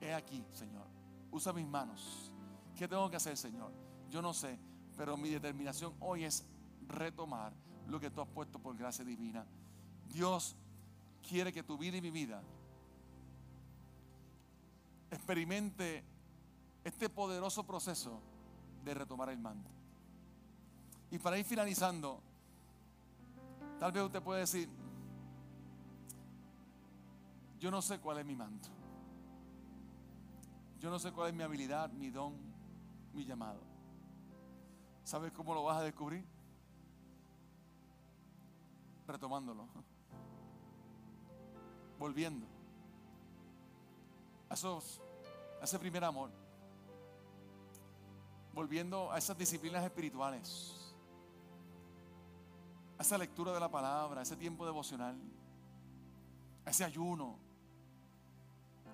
He 0.00 0.12
aquí, 0.12 0.44
Señor. 0.52 0.86
Usa 1.32 1.54
mis 1.54 1.66
manos. 1.66 2.30
¿Qué 2.76 2.86
tengo 2.86 3.08
que 3.08 3.16
hacer, 3.16 3.36
Señor? 3.36 3.72
Yo 4.10 4.20
no 4.20 4.34
sé, 4.34 4.58
pero 4.96 5.16
mi 5.16 5.30
determinación 5.30 5.94
hoy 6.00 6.24
es 6.24 6.46
retomar 6.86 7.54
lo 7.88 7.98
que 7.98 8.10
tú 8.10 8.20
has 8.20 8.28
puesto 8.28 8.58
por 8.58 8.76
gracia 8.76 9.04
divina. 9.04 9.46
Dios 10.08 10.56
quiere 11.26 11.52
que 11.52 11.62
tu 11.62 11.78
vida 11.78 11.96
y 11.96 12.02
mi 12.02 12.10
vida 12.10 12.42
experimente 15.10 16.04
este 16.84 17.08
poderoso 17.08 17.64
proceso 17.64 18.20
de 18.84 18.94
retomar 18.94 19.30
el 19.30 19.38
manto. 19.38 19.70
Y 21.10 21.18
para 21.18 21.38
ir 21.38 21.44
finalizando, 21.44 22.20
tal 23.78 23.92
vez 23.92 24.02
usted 24.02 24.22
puede 24.22 24.40
decir, 24.40 24.68
yo 27.58 27.70
no 27.70 27.80
sé 27.80 27.98
cuál 27.98 28.18
es 28.18 28.26
mi 28.26 28.34
manto. 28.34 28.68
Yo 30.80 30.90
no 30.90 30.98
sé 30.98 31.12
cuál 31.12 31.30
es 31.30 31.34
mi 31.34 31.42
habilidad, 31.42 31.90
mi 31.92 32.10
don, 32.10 32.34
mi 33.14 33.24
llamado. 33.24 33.60
¿Sabes 35.02 35.32
cómo 35.32 35.54
lo 35.54 35.62
vas 35.64 35.78
a 35.78 35.82
descubrir? 35.82 36.24
Retomándolo. 39.06 39.66
Volviendo. 41.98 42.53
Ese 45.62 45.78
primer 45.80 46.04
amor. 46.04 46.30
Volviendo 48.52 49.10
a 49.10 49.18
esas 49.18 49.36
disciplinas 49.36 49.82
espirituales. 49.84 50.94
A 52.98 53.02
esa 53.02 53.18
lectura 53.18 53.52
de 53.52 53.58
la 53.58 53.68
palabra, 53.68 54.20
a 54.20 54.22
ese 54.22 54.36
tiempo 54.36 54.64
devocional. 54.64 55.16
A 56.64 56.70
ese 56.70 56.84
ayuno. 56.84 57.36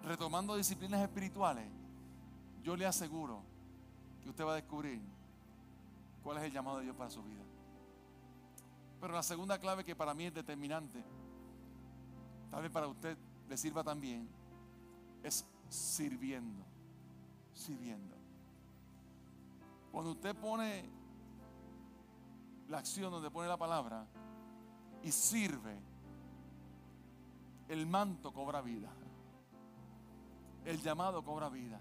Retomando 0.03 0.57
disciplinas 0.57 1.03
espirituales. 1.03 1.68
Yo 2.62 2.75
le 2.75 2.87
aseguro 2.87 3.42
que 4.23 4.31
usted 4.31 4.44
va 4.44 4.53
a 4.53 4.57
descubrir 4.57 5.03
cuál 6.23 6.38
es 6.38 6.44
el 6.44 6.53
llamado 6.53 6.79
de 6.79 6.85
Dios 6.85 6.96
para 6.96 7.11
su 7.11 7.23
vida. 7.23 7.42
Pero 8.99 9.12
la 9.12 9.23
segunda 9.23 9.59
clave 9.59 9.85
que 9.85 9.96
para 9.96 10.14
mí 10.14 10.25
es 10.25 10.35
determinante, 10.35 11.03
tal 12.51 12.62
vez 12.62 12.70
para 12.70 12.87
usted 12.87 13.16
le 13.49 13.57
sirva 13.57 13.83
también, 13.83 14.29
es 15.23 15.44
sirviendo. 15.71 16.65
Sirviendo. 17.55 18.17
Cuando 19.91 20.13
usted 20.13 20.37
pone 20.37 20.89
la 22.69 22.79
acción 22.79 23.11
donde 23.11 23.31
pone 23.31 23.49
la 23.49 23.57
palabra 23.57 24.07
y 25.03 25.11
sirve, 25.11 25.77
el 27.69 27.87
manto 27.87 28.33
cobra 28.33 28.61
vida. 28.61 28.91
El 30.65 30.81
llamado 30.81 31.25
cobra 31.25 31.49
vida. 31.49 31.81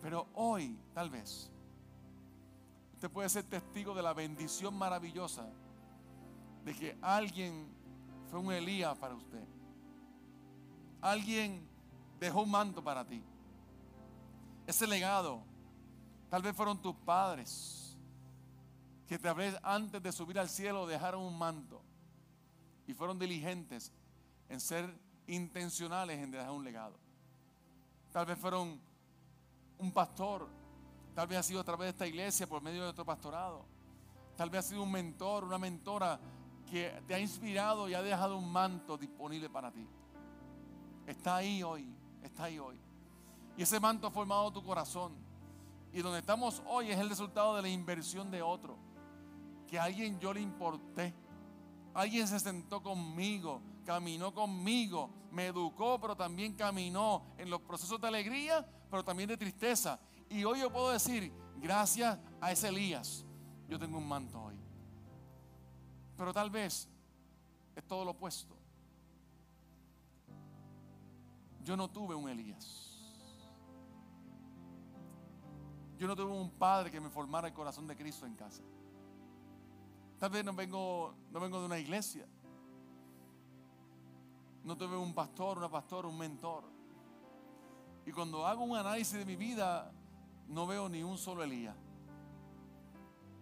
Pero 0.00 0.28
hoy, 0.34 0.78
tal 0.92 1.10
vez, 1.10 1.50
usted 2.94 3.10
puede 3.10 3.28
ser 3.28 3.44
testigo 3.44 3.94
de 3.94 4.02
la 4.02 4.12
bendición 4.12 4.76
maravillosa 4.76 5.48
de 6.64 6.74
que 6.74 6.98
alguien 7.02 7.66
fue 8.30 8.38
un 8.38 8.52
Elías 8.52 8.96
para 8.98 9.14
usted. 9.14 9.44
Alguien 11.00 11.73
dejó 12.18 12.42
un 12.42 12.50
manto 12.50 12.82
para 12.82 13.04
ti. 13.04 13.22
Ese 14.66 14.86
legado, 14.86 15.42
tal 16.30 16.42
vez 16.42 16.56
fueron 16.56 16.80
tus 16.80 16.94
padres, 16.94 17.96
que 19.06 19.18
tal 19.18 19.34
vez 19.34 19.56
antes 19.62 20.02
de 20.02 20.12
subir 20.12 20.38
al 20.38 20.48
cielo 20.48 20.86
dejaron 20.86 21.22
un 21.22 21.38
manto 21.38 21.82
y 22.86 22.94
fueron 22.94 23.18
diligentes 23.18 23.92
en 24.48 24.60
ser 24.60 24.92
intencionales 25.26 26.18
en 26.18 26.30
dejar 26.30 26.50
un 26.50 26.64
legado. 26.64 26.98
Tal 28.12 28.26
vez 28.26 28.38
fueron 28.38 28.80
un 29.78 29.92
pastor, 29.92 30.48
tal 31.14 31.26
vez 31.26 31.38
ha 31.38 31.42
sido 31.42 31.60
a 31.60 31.64
través 31.64 31.86
de 31.86 31.90
esta 31.90 32.06
iglesia 32.06 32.46
por 32.46 32.62
medio 32.62 32.80
de 32.80 32.86
nuestro 32.86 33.04
pastorado, 33.04 33.64
tal 34.36 34.50
vez 34.50 34.64
ha 34.64 34.68
sido 34.68 34.82
un 34.82 34.92
mentor, 34.92 35.44
una 35.44 35.58
mentora 35.58 36.18
que 36.70 37.02
te 37.06 37.14
ha 37.14 37.18
inspirado 37.18 37.88
y 37.88 37.94
ha 37.94 38.02
dejado 38.02 38.38
un 38.38 38.50
manto 38.50 38.96
disponible 38.96 39.50
para 39.50 39.70
ti. 39.70 39.86
Está 41.06 41.36
ahí 41.36 41.62
hoy, 41.62 41.94
está 42.26 42.44
ahí 42.44 42.58
hoy. 42.58 42.78
Y 43.56 43.62
ese 43.62 43.78
manto 43.80 44.06
ha 44.06 44.10
formado 44.10 44.52
tu 44.52 44.62
corazón. 44.62 45.12
Y 45.92 46.02
donde 46.02 46.18
estamos 46.18 46.62
hoy 46.66 46.90
es 46.90 46.98
el 46.98 47.08
resultado 47.08 47.54
de 47.54 47.62
la 47.62 47.68
inversión 47.68 48.30
de 48.30 48.42
otro. 48.42 48.76
Que 49.68 49.78
a 49.78 49.84
alguien 49.84 50.18
yo 50.18 50.32
le 50.32 50.40
importé. 50.40 51.14
Alguien 51.94 52.26
se 52.26 52.40
sentó 52.40 52.82
conmigo, 52.82 53.62
caminó 53.84 54.34
conmigo, 54.34 55.10
me 55.30 55.46
educó, 55.46 56.00
pero 56.00 56.16
también 56.16 56.54
caminó 56.54 57.22
en 57.38 57.48
los 57.48 57.60
procesos 57.60 58.00
de 58.00 58.08
alegría, 58.08 58.66
pero 58.90 59.04
también 59.04 59.28
de 59.28 59.36
tristeza. 59.36 60.00
Y 60.28 60.42
hoy 60.42 60.60
yo 60.60 60.72
puedo 60.72 60.90
decir, 60.90 61.32
gracias 61.56 62.18
a 62.40 62.50
ese 62.50 62.68
Elías, 62.68 63.24
yo 63.68 63.78
tengo 63.78 63.98
un 63.98 64.08
manto 64.08 64.42
hoy. 64.42 64.58
Pero 66.16 66.32
tal 66.32 66.50
vez 66.50 66.88
es 67.76 67.86
todo 67.86 68.04
lo 68.04 68.10
opuesto. 68.10 68.56
Yo 71.64 71.76
no 71.78 71.88
tuve 71.88 72.14
un 72.14 72.28
Elías. 72.28 72.90
Yo 75.96 76.06
no 76.06 76.14
tuve 76.14 76.30
un 76.30 76.50
padre 76.50 76.90
que 76.90 77.00
me 77.00 77.08
formara 77.08 77.48
el 77.48 77.54
corazón 77.54 77.86
de 77.86 77.96
Cristo 77.96 78.26
en 78.26 78.34
casa. 78.34 78.62
Tal 80.18 80.30
vez 80.30 80.44
no 80.44 80.52
vengo, 80.52 81.14
no 81.30 81.40
vengo 81.40 81.60
de 81.60 81.66
una 81.66 81.78
iglesia. 81.78 82.28
No 84.62 84.76
tuve 84.76 84.96
un 84.96 85.14
pastor, 85.14 85.56
una 85.56 85.70
pastora, 85.70 86.06
un 86.06 86.18
mentor. 86.18 86.64
Y 88.04 88.12
cuando 88.12 88.46
hago 88.46 88.62
un 88.62 88.76
análisis 88.76 89.18
de 89.18 89.24
mi 89.24 89.36
vida, 89.36 89.90
no 90.48 90.66
veo 90.66 90.90
ni 90.90 91.02
un 91.02 91.16
solo 91.16 91.42
Elías. 91.42 91.76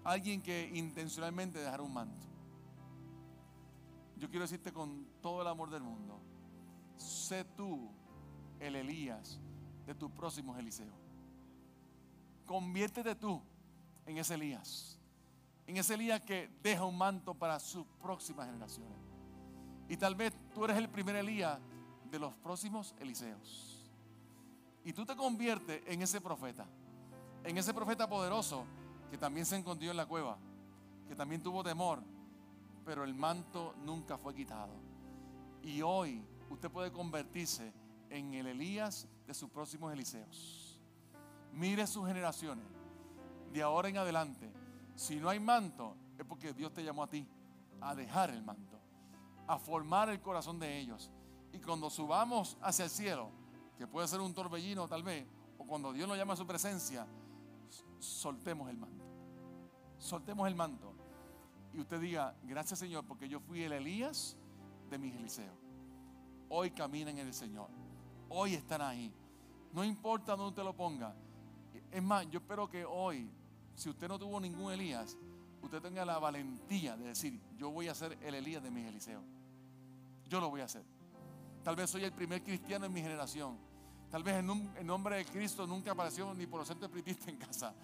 Alguien 0.05 0.43
que 0.43 0.71
intencionalmente 0.75 1.59
dejara 1.59 1.83
un 1.83 1.93
manto. 1.93 2.27
Yo 4.17 4.29
quiero 4.29 4.45
decirte 4.45 4.73
con 4.73 5.09
todo 5.21 5.43
el 5.43 5.49
amor 5.49 5.71
del 5.71 5.83
mundo, 5.83 6.21
sé 6.97 7.45
tú 7.45 7.91
el 8.63 8.77
Elías 8.77 9.39
de 9.87 9.95
tus 9.95 10.11
próximos 10.11 10.59
Eliseo. 10.59 10.93
Conviértete 12.47 13.15
tú 13.15 13.43
en 14.07 14.19
ese 14.19 14.35
Elías. 14.35 14.99
En 15.67 15.77
ese 15.77 15.95
Elías 15.95 16.21
que 16.21 16.51
deja 16.63 16.85
un 16.85 16.97
manto 16.97 17.35
para 17.35 17.59
sus 17.59 17.87
próximas 18.01 18.47
generaciones. 18.47 18.99
Y 19.89 19.97
tal 19.97 20.15
vez 20.15 20.33
tú 20.55 20.65
eres 20.65 20.77
el 20.77 20.89
primer 20.89 21.17
Elías 21.17 21.59
de 22.11 22.19
los 22.19 22.35
próximos 22.35 22.95
Eliseos. 23.01 23.91
Y 24.85 24.93
tú 24.93 25.05
te 25.05 25.17
conviertes 25.17 25.83
en 25.87 26.03
ese 26.03 26.21
profeta. 26.21 26.67
En 27.45 27.59
ese 27.59 27.73
profeta 27.73 28.09
poderoso 28.09 28.65
que 29.11 29.19
también 29.19 29.47
se 29.47 29.57
encontró 29.57 29.91
en 29.91 29.97
la 29.97 30.07
cueva. 30.07 30.39
Que 31.09 31.15
también 31.15 31.43
tuvo 31.43 31.63
temor. 31.63 32.03
Pero 32.85 33.05
el 33.05 33.15
manto 33.15 33.75
nunca 33.85 34.19
fue 34.19 34.35
quitado. 34.35 34.73
Y 35.63 35.83
hoy 35.83 36.25
usted 36.51 36.71
puede 36.71 36.91
convertirse 36.91 37.73
en 38.13 38.35
el 38.35 38.47
Elías 38.47 39.09
de 39.27 39.33
sus 39.33 39.49
próximos 39.49 39.93
Eliseos. 39.93 40.79
Mire 41.53 41.87
sus 41.87 42.07
generaciones. 42.07 42.67
De 43.53 43.63
ahora 43.63 43.89
en 43.89 43.97
adelante. 43.97 44.53
Si 44.95 45.17
no 45.17 45.31
hay 45.31 45.41
manto, 45.41 45.97
es 46.19 46.25
porque 46.25 46.53
Dios 46.53 46.73
te 46.73 46.85
llamó 46.85 47.03
a 47.03 47.09
ti 47.09 47.27
a 47.81 47.95
dejar 47.95 48.31
el 48.31 48.43
manto, 48.43 48.79
a 49.47 49.59
formar 49.59 50.11
el 50.11 50.21
corazón 50.21 50.59
de 50.59 50.79
ellos. 50.79 51.11
Y 51.53 51.59
cuando 51.59 51.89
subamos 51.91 52.59
hacia 52.61 52.85
el 52.85 52.91
cielo, 52.91 53.31
que 53.79 53.87
puede 53.87 54.07
ser 54.09 54.21
un 54.21 54.35
torbellino 54.35 54.87
tal 54.87 55.03
vez, 55.03 55.27
o 55.59 55.67
cuando 55.67 55.93
Dios 55.93 56.07
nos 56.07 56.17
llama 56.19 56.35
a 56.35 56.37
su 56.37 56.47
presencia, 56.47 57.07
soltemos 57.99 58.69
el 58.69 58.77
manto. 58.77 59.05
Soltemos 59.99 60.47
el 60.47 60.55
manto. 60.55 60.93
Y 61.73 61.81
usted 61.81 62.01
diga, 62.01 62.37
gracias 62.43 62.79
Señor, 62.79 63.07
porque 63.07 63.29
yo 63.29 63.41
fui 63.41 63.63
el 63.63 63.73
Elías 63.73 64.37
de 64.91 64.99
mis 64.99 65.15
Eliseos. 65.15 65.57
Hoy 66.51 66.71
caminan 66.71 67.19
en 67.19 67.27
el 67.27 67.35
Señor. 67.35 67.82
Hoy 68.35 68.55
están 68.55 68.81
ahí. 68.81 69.13
No 69.73 69.85
importa 69.85 70.33
dónde 70.35 70.49
usted 70.49 70.65
lo 70.65 70.75
ponga. 70.75 71.15
Es 71.91 72.03
más, 72.03 72.29
yo 72.31 72.39
espero 72.39 72.67
que 72.67 72.83
hoy, 72.83 73.31
si 73.75 73.91
usted 73.91 74.09
no 74.09 74.19
tuvo 74.19 74.41
ningún 74.41 74.73
Elías, 74.73 75.19
usted 75.61 75.83
tenga 75.83 76.03
la 76.07 76.19
valentía 76.19 76.97
de 76.97 77.09
decir, 77.09 77.39
yo 77.59 77.71
voy 77.71 77.89
a 77.89 77.95
ser 77.95 78.19
el 78.23 78.35
Elías 78.35 78.63
de 78.63 78.71
mis 78.71 78.87
Eliseos. 78.87 79.23
Yo 80.29 80.41
lo 80.41 80.49
voy 80.49 80.63
a 80.63 80.65
hacer. 80.65 80.83
Tal 81.63 81.77
vez 81.77 81.91
soy 81.91 82.05
el 82.05 82.13
primer 82.13 82.43
cristiano 82.43 82.87
en 82.87 82.93
mi 82.95 83.03
generación. 83.03 83.59
Tal 84.11 84.23
vez 84.23 84.37
en, 84.37 84.87
nombre 84.87 85.17
de 85.17 85.27
Cristo 85.27 85.67
nunca 85.67 85.93
apareció 85.93 86.33
ni 86.33 86.47
por 86.47 86.61
los 86.61 86.69
centros 86.69 86.89
espiritistas 86.89 87.29
en 87.29 87.37
casa. 87.37 87.75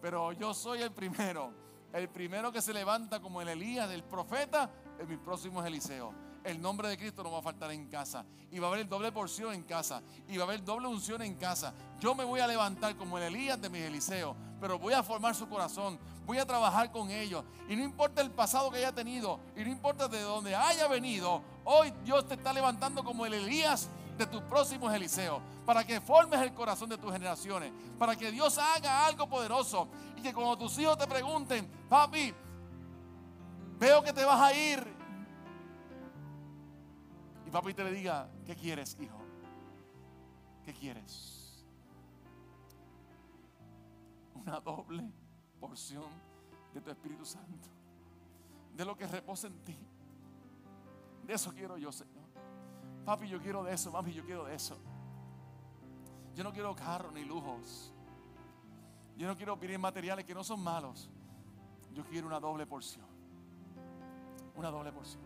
Pero 0.00 0.32
yo 0.32 0.54
soy 0.54 0.82
el 0.82 0.92
primero. 0.92 1.52
El 1.92 2.08
primero 2.08 2.52
que 2.52 2.62
se 2.62 2.72
levanta 2.72 3.20
como 3.20 3.42
el 3.42 3.48
Elías 3.48 3.88
del 3.88 4.04
profeta 4.04 4.70
en 5.00 5.08
mis 5.08 5.18
próximos 5.18 5.66
Eliseos. 5.66 6.14
El 6.46 6.62
nombre 6.62 6.88
de 6.88 6.96
Cristo 6.96 7.22
no 7.22 7.32
va 7.32 7.40
a 7.40 7.42
faltar 7.42 7.72
en 7.72 7.86
casa. 7.86 8.24
Y 8.52 8.58
va 8.58 8.68
a 8.68 8.70
haber 8.70 8.88
doble 8.88 9.10
porción 9.10 9.52
en 9.52 9.64
casa. 9.64 10.00
Y 10.28 10.36
va 10.36 10.44
a 10.44 10.46
haber 10.46 10.64
doble 10.64 10.86
unción 10.86 11.20
en 11.22 11.34
casa. 11.34 11.74
Yo 12.00 12.14
me 12.14 12.24
voy 12.24 12.40
a 12.40 12.46
levantar 12.46 12.96
como 12.96 13.18
el 13.18 13.24
Elías 13.24 13.60
de 13.60 13.68
mis 13.68 13.82
Eliseo. 13.82 14.36
Pero 14.60 14.78
voy 14.78 14.94
a 14.94 15.02
formar 15.02 15.34
su 15.34 15.48
corazón. 15.48 15.98
Voy 16.24 16.38
a 16.38 16.46
trabajar 16.46 16.92
con 16.92 17.10
ellos. 17.10 17.44
Y 17.68 17.74
no 17.74 17.82
importa 17.82 18.22
el 18.22 18.30
pasado 18.30 18.70
que 18.70 18.78
haya 18.78 18.92
tenido. 18.92 19.40
Y 19.56 19.64
no 19.64 19.70
importa 19.70 20.06
de 20.06 20.20
dónde 20.22 20.54
haya 20.54 20.86
venido. 20.86 21.42
Hoy 21.64 21.92
Dios 22.04 22.26
te 22.28 22.34
está 22.34 22.52
levantando 22.52 23.02
como 23.02 23.26
el 23.26 23.34
Elías 23.34 23.88
de 24.16 24.26
tus 24.26 24.42
próximos 24.42 24.94
Eliseos. 24.94 25.42
Para 25.66 25.84
que 25.84 26.00
formes 26.00 26.40
el 26.40 26.54
corazón 26.54 26.88
de 26.88 26.96
tus 26.96 27.12
generaciones. 27.12 27.72
Para 27.98 28.14
que 28.14 28.30
Dios 28.30 28.56
haga 28.58 29.04
algo 29.04 29.28
poderoso. 29.28 29.88
Y 30.16 30.22
que 30.22 30.32
cuando 30.32 30.56
tus 30.56 30.78
hijos 30.78 30.96
te 30.96 31.08
pregunten, 31.08 31.68
papi, 31.88 32.32
veo 33.80 34.00
que 34.02 34.12
te 34.12 34.24
vas 34.24 34.40
a 34.40 34.54
ir 34.54 34.95
papi 37.56 37.72
te 37.72 37.84
le 37.84 37.90
diga, 37.90 38.28
¿qué 38.44 38.54
quieres, 38.54 38.98
hijo? 39.00 39.16
¿Qué 40.62 40.74
quieres? 40.74 41.64
Una 44.34 44.60
doble 44.60 45.10
porción 45.58 46.04
de 46.74 46.82
tu 46.82 46.90
Espíritu 46.90 47.24
Santo. 47.24 47.68
De 48.74 48.84
lo 48.84 48.94
que 48.94 49.06
reposa 49.06 49.46
en 49.46 49.58
ti. 49.64 49.78
De 51.24 51.32
eso 51.32 51.50
quiero 51.54 51.78
yo, 51.78 51.90
Señor. 51.90 52.26
Papi, 53.06 53.26
yo 53.26 53.40
quiero 53.40 53.64
de 53.64 53.72
eso, 53.72 53.90
mami, 53.90 54.12
yo 54.12 54.22
quiero 54.26 54.44
de 54.44 54.54
eso. 54.54 54.76
Yo 56.34 56.44
no 56.44 56.52
quiero 56.52 56.76
carro 56.76 57.10
ni 57.10 57.24
lujos. 57.24 57.90
Yo 59.16 59.26
no 59.26 59.34
quiero 59.34 59.58
pedir 59.58 59.78
materiales 59.78 60.26
que 60.26 60.34
no 60.34 60.44
son 60.44 60.62
malos. 60.62 61.08
Yo 61.94 62.04
quiero 62.04 62.26
una 62.26 62.38
doble 62.38 62.66
porción. 62.66 63.06
Una 64.56 64.70
doble 64.70 64.92
porción. 64.92 65.25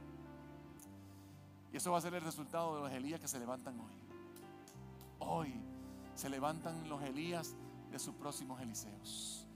Y 1.73 1.77
eso 1.77 1.93
va 1.93 1.99
a 1.99 2.01
ser 2.01 2.15
el 2.15 2.23
resultado 2.23 2.77
de 2.77 2.83
los 2.83 2.93
Elías 2.93 3.21
que 3.21 3.29
se 3.29 3.39
levantan 3.39 3.79
hoy. 3.79 3.93
Hoy 5.21 5.55
se 6.15 6.29
levantan 6.29 6.89
los 6.89 7.03
Elías 7.03 7.55
de 7.91 7.99
sus 7.99 8.15
próximos 8.15 8.61
Eliseos 8.61 9.47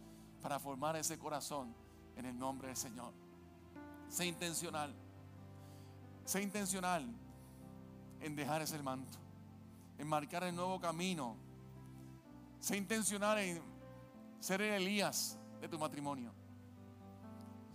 para 0.41 0.59
formar 0.59 0.97
ese 0.97 1.19
corazón 1.19 1.75
en 2.17 2.27
el 2.27 2.39
nombre 2.39 2.69
del 2.69 2.77
Señor. 2.77 3.13
Sé 4.09 4.27
intencional. 4.27 4.95
Sé 6.25 6.43
intencional 6.43 7.07
en 8.21 8.37
dejar 8.37 8.63
ese 8.63 8.83
manto, 8.83 9.19
en 9.99 10.07
marcar 10.09 10.45
el 10.45 10.55
nuevo 10.55 10.81
camino. 10.81 11.37
Sé 12.61 12.77
intencional 12.77 13.39
en 13.39 13.63
ser 14.41 14.63
el 14.63 14.83
Elías 14.83 15.39
de 15.61 15.69
tu 15.69 15.79
matrimonio. 15.79 16.33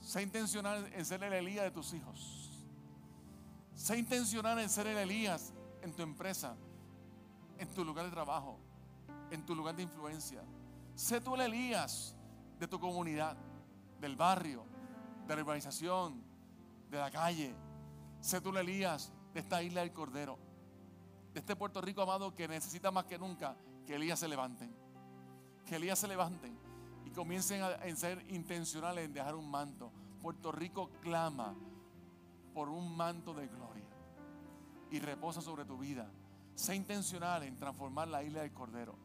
Sé 0.02 0.23
intencional 0.23 0.91
en 0.93 1.06
ser 1.06 1.23
el 1.23 1.34
Elías 1.34 1.65
de 1.65 1.71
tus 1.71 1.93
hijos. 1.93 2.59
Sé 3.80 3.98
intencional 3.98 4.60
en 4.60 4.68
ser 4.68 4.88
el 4.88 4.98
Elías 4.98 5.54
en 5.82 5.94
tu 5.94 6.02
empresa, 6.02 6.54
en 7.58 7.70
tu 7.70 7.86
lugar 7.86 8.04
de 8.04 8.12
trabajo, 8.12 8.60
en 9.32 9.46
tu 9.46 9.56
lugar 9.56 9.74
de 9.74 9.84
influencia. 9.84 10.44
Sé 10.96 11.22
tú 11.22 11.34
el 11.36 11.42
Elías 11.42 12.13
de 12.60 12.68
tu 12.68 12.78
comunidad, 12.78 13.38
del 14.02 14.18
barrio, 14.18 14.65
de 15.26 15.34
la 15.34 15.42
urbanización, 15.44 16.22
de 16.92 16.98
la 16.98 17.10
calle. 17.10 17.56
Sé 18.20 18.42
tú 18.42 18.50
el 18.50 18.58
Elías 18.58 19.13
de 19.34 19.39
esta 19.39 19.63
isla 19.63 19.80
del 19.80 19.94
Cordero, 19.94 20.38
de 21.34 21.39
este 21.39 21.56
Puerto 21.56 21.80
Rico 21.80 22.02
amado 22.02 22.36
que 22.36 22.50
necesita 22.50 22.92
más 22.92 23.06
que 23.06 23.18
nunca 23.18 23.56
que 23.88 23.96
Elías 23.96 24.20
se 24.20 24.28
levanten. 24.28 24.76
Que 25.65 25.78
Elías 25.78 26.00
se 26.00 26.10
levanten 26.10 26.54
y 27.06 27.12
comiencen 27.12 27.62
a 27.62 27.78
ser 27.96 28.26
intencionales 28.30 29.06
en 29.06 29.13
dejar 29.13 29.36
un 29.36 29.50
manto. 29.50 29.89
Puerto 30.22 30.52
Rico 30.52 30.89
clama 31.02 31.56
por 32.53 32.69
un 32.69 32.95
manto 32.95 33.33
de 33.33 33.47
gloria 33.47 33.85
y 34.91 34.99
reposa 34.99 35.41
sobre 35.41 35.65
tu 35.65 35.77
vida. 35.77 36.09
Sé 36.55 36.75
intencional 36.75 37.43
en 37.43 37.57
transformar 37.57 38.07
la 38.07 38.23
isla 38.23 38.41
del 38.41 38.51
Cordero. 38.51 38.95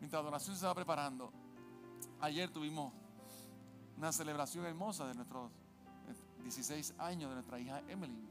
Mientras 0.00 0.22
la 0.22 0.28
adoración 0.28 0.56
se 0.56 0.66
va 0.66 0.74
preparando, 0.74 1.32
ayer 2.20 2.50
tuvimos 2.50 2.92
una 3.96 4.12
celebración 4.12 4.64
hermosa 4.66 5.06
de 5.06 5.14
nuestros 5.14 5.50
16 6.42 6.94
años 6.98 7.30
de 7.30 7.34
nuestra 7.34 7.58
hija 7.58 7.82
Emily. 7.88 8.28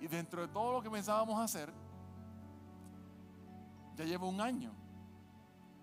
Y 0.00 0.06
dentro 0.06 0.42
de 0.42 0.48
todo 0.48 0.72
lo 0.72 0.82
que 0.82 0.90
pensábamos 0.90 1.40
hacer, 1.40 1.72
ya 3.96 4.04
llevo 4.04 4.28
un 4.28 4.40
año, 4.40 4.72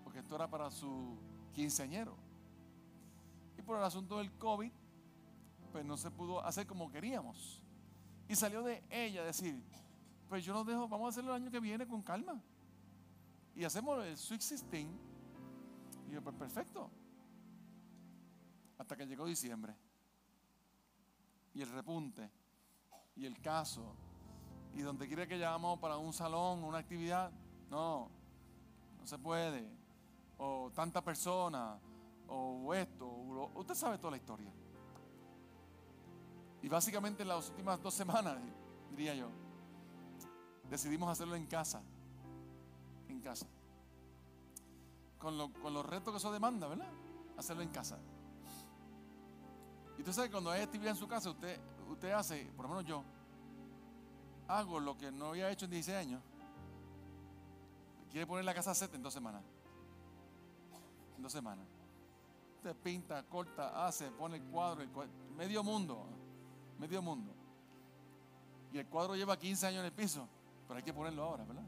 porque 0.04 0.20
esto 0.20 0.36
era 0.36 0.48
para 0.48 0.70
su 0.70 1.18
quinceañero 1.52 2.21
por 3.62 3.78
el 3.78 3.84
asunto 3.84 4.18
del 4.18 4.32
COVID, 4.32 4.70
pues 5.72 5.84
no 5.84 5.96
se 5.96 6.10
pudo 6.10 6.44
hacer 6.44 6.66
como 6.66 6.90
queríamos. 6.90 7.62
Y 8.28 8.36
salió 8.36 8.62
de 8.62 8.82
ella 8.90 9.24
decir, 9.24 9.62
pues 10.28 10.44
yo 10.44 10.52
lo 10.52 10.64
dejo, 10.64 10.88
vamos 10.88 11.06
a 11.06 11.08
hacerlo 11.10 11.34
el 11.34 11.42
año 11.42 11.50
que 11.50 11.60
viene 11.60 11.86
con 11.86 12.02
calma. 12.02 12.40
Y 13.54 13.64
hacemos 13.64 14.04
el 14.04 14.16
Sweet 14.16 14.40
16. 14.40 14.88
Y 16.08 16.12
yo, 16.12 16.22
pues 16.22 16.34
perfecto. 16.36 16.90
Hasta 18.78 18.96
que 18.96 19.06
llegó 19.06 19.26
diciembre. 19.26 19.74
Y 21.54 21.62
el 21.62 21.70
repunte. 21.70 22.30
Y 23.14 23.26
el 23.26 23.40
caso. 23.40 23.94
Y 24.74 24.80
donde 24.80 25.06
quiera 25.06 25.26
que 25.26 25.38
llamamos 25.38 25.78
para 25.78 25.98
un 25.98 26.12
salón, 26.12 26.64
una 26.64 26.78
actividad, 26.78 27.30
no, 27.68 28.10
no 28.98 29.06
se 29.06 29.18
puede. 29.18 29.68
O 30.38 30.70
tanta 30.74 31.02
persona, 31.04 31.78
o 32.32 32.74
esto, 32.74 33.06
usted 33.54 33.74
sabe 33.74 33.98
toda 33.98 34.12
la 34.12 34.16
historia. 34.16 34.50
Y 36.62 36.68
básicamente 36.68 37.22
en 37.22 37.28
las 37.28 37.50
últimas 37.50 37.82
dos 37.82 37.94
semanas, 37.94 38.38
diría 38.90 39.14
yo, 39.14 39.28
decidimos 40.70 41.10
hacerlo 41.10 41.36
en 41.36 41.46
casa. 41.46 41.82
En 43.08 43.20
casa. 43.20 43.46
Con, 45.18 45.36
los 45.38 45.86
retos 45.86 46.12
que 46.12 46.18
eso 46.18 46.32
demanda, 46.32 46.66
¿verdad? 46.66 46.90
Hacerlo 47.36 47.62
en 47.62 47.68
casa. 47.68 47.98
Y 49.96 50.00
usted 50.00 50.12
sabe 50.12 50.28
que 50.28 50.32
cuando 50.32 50.50
hay 50.50 50.62
actividad 50.62 50.92
en 50.92 50.96
su 50.96 51.06
casa, 51.06 51.30
usted, 51.30 51.60
usted 51.88 52.10
hace, 52.10 52.50
por 52.56 52.64
lo 52.64 52.70
menos 52.70 52.84
yo, 52.84 53.04
hago 54.48 54.80
lo 54.80 54.96
que 54.96 55.12
no 55.12 55.26
había 55.26 55.50
hecho 55.50 55.66
en 55.66 55.72
16 55.72 55.96
años. 55.96 56.22
Quiere 58.10 58.26
poner 58.26 58.44
la 58.44 58.54
casa 58.54 58.74
set 58.74 58.94
en 58.94 59.02
dos 59.02 59.12
semanas. 59.12 59.42
En 61.16 61.22
dos 61.22 61.32
semanas 61.32 61.71
pinta, 62.82 63.22
corta, 63.24 63.86
hace, 63.86 64.10
pone 64.12 64.36
el 64.36 64.42
cuadro, 64.44 64.84
medio 65.36 65.62
mundo, 65.62 66.06
medio 66.78 67.02
mundo. 67.02 67.32
Y 68.72 68.78
el 68.78 68.86
cuadro 68.86 69.16
lleva 69.16 69.36
15 69.36 69.66
años 69.66 69.80
en 69.80 69.86
el 69.86 69.92
piso, 69.92 70.26
pero 70.66 70.78
hay 70.78 70.82
que 70.82 70.92
ponerlo 70.92 71.24
ahora, 71.24 71.44
¿verdad? 71.44 71.64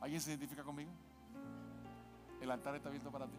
¿Alguien 0.00 0.20
se 0.20 0.30
identifica 0.30 0.62
conmigo? 0.62 0.90
El 2.40 2.50
altar 2.50 2.74
está 2.76 2.88
abierto 2.88 3.10
para 3.10 3.26
ti. 3.26 3.36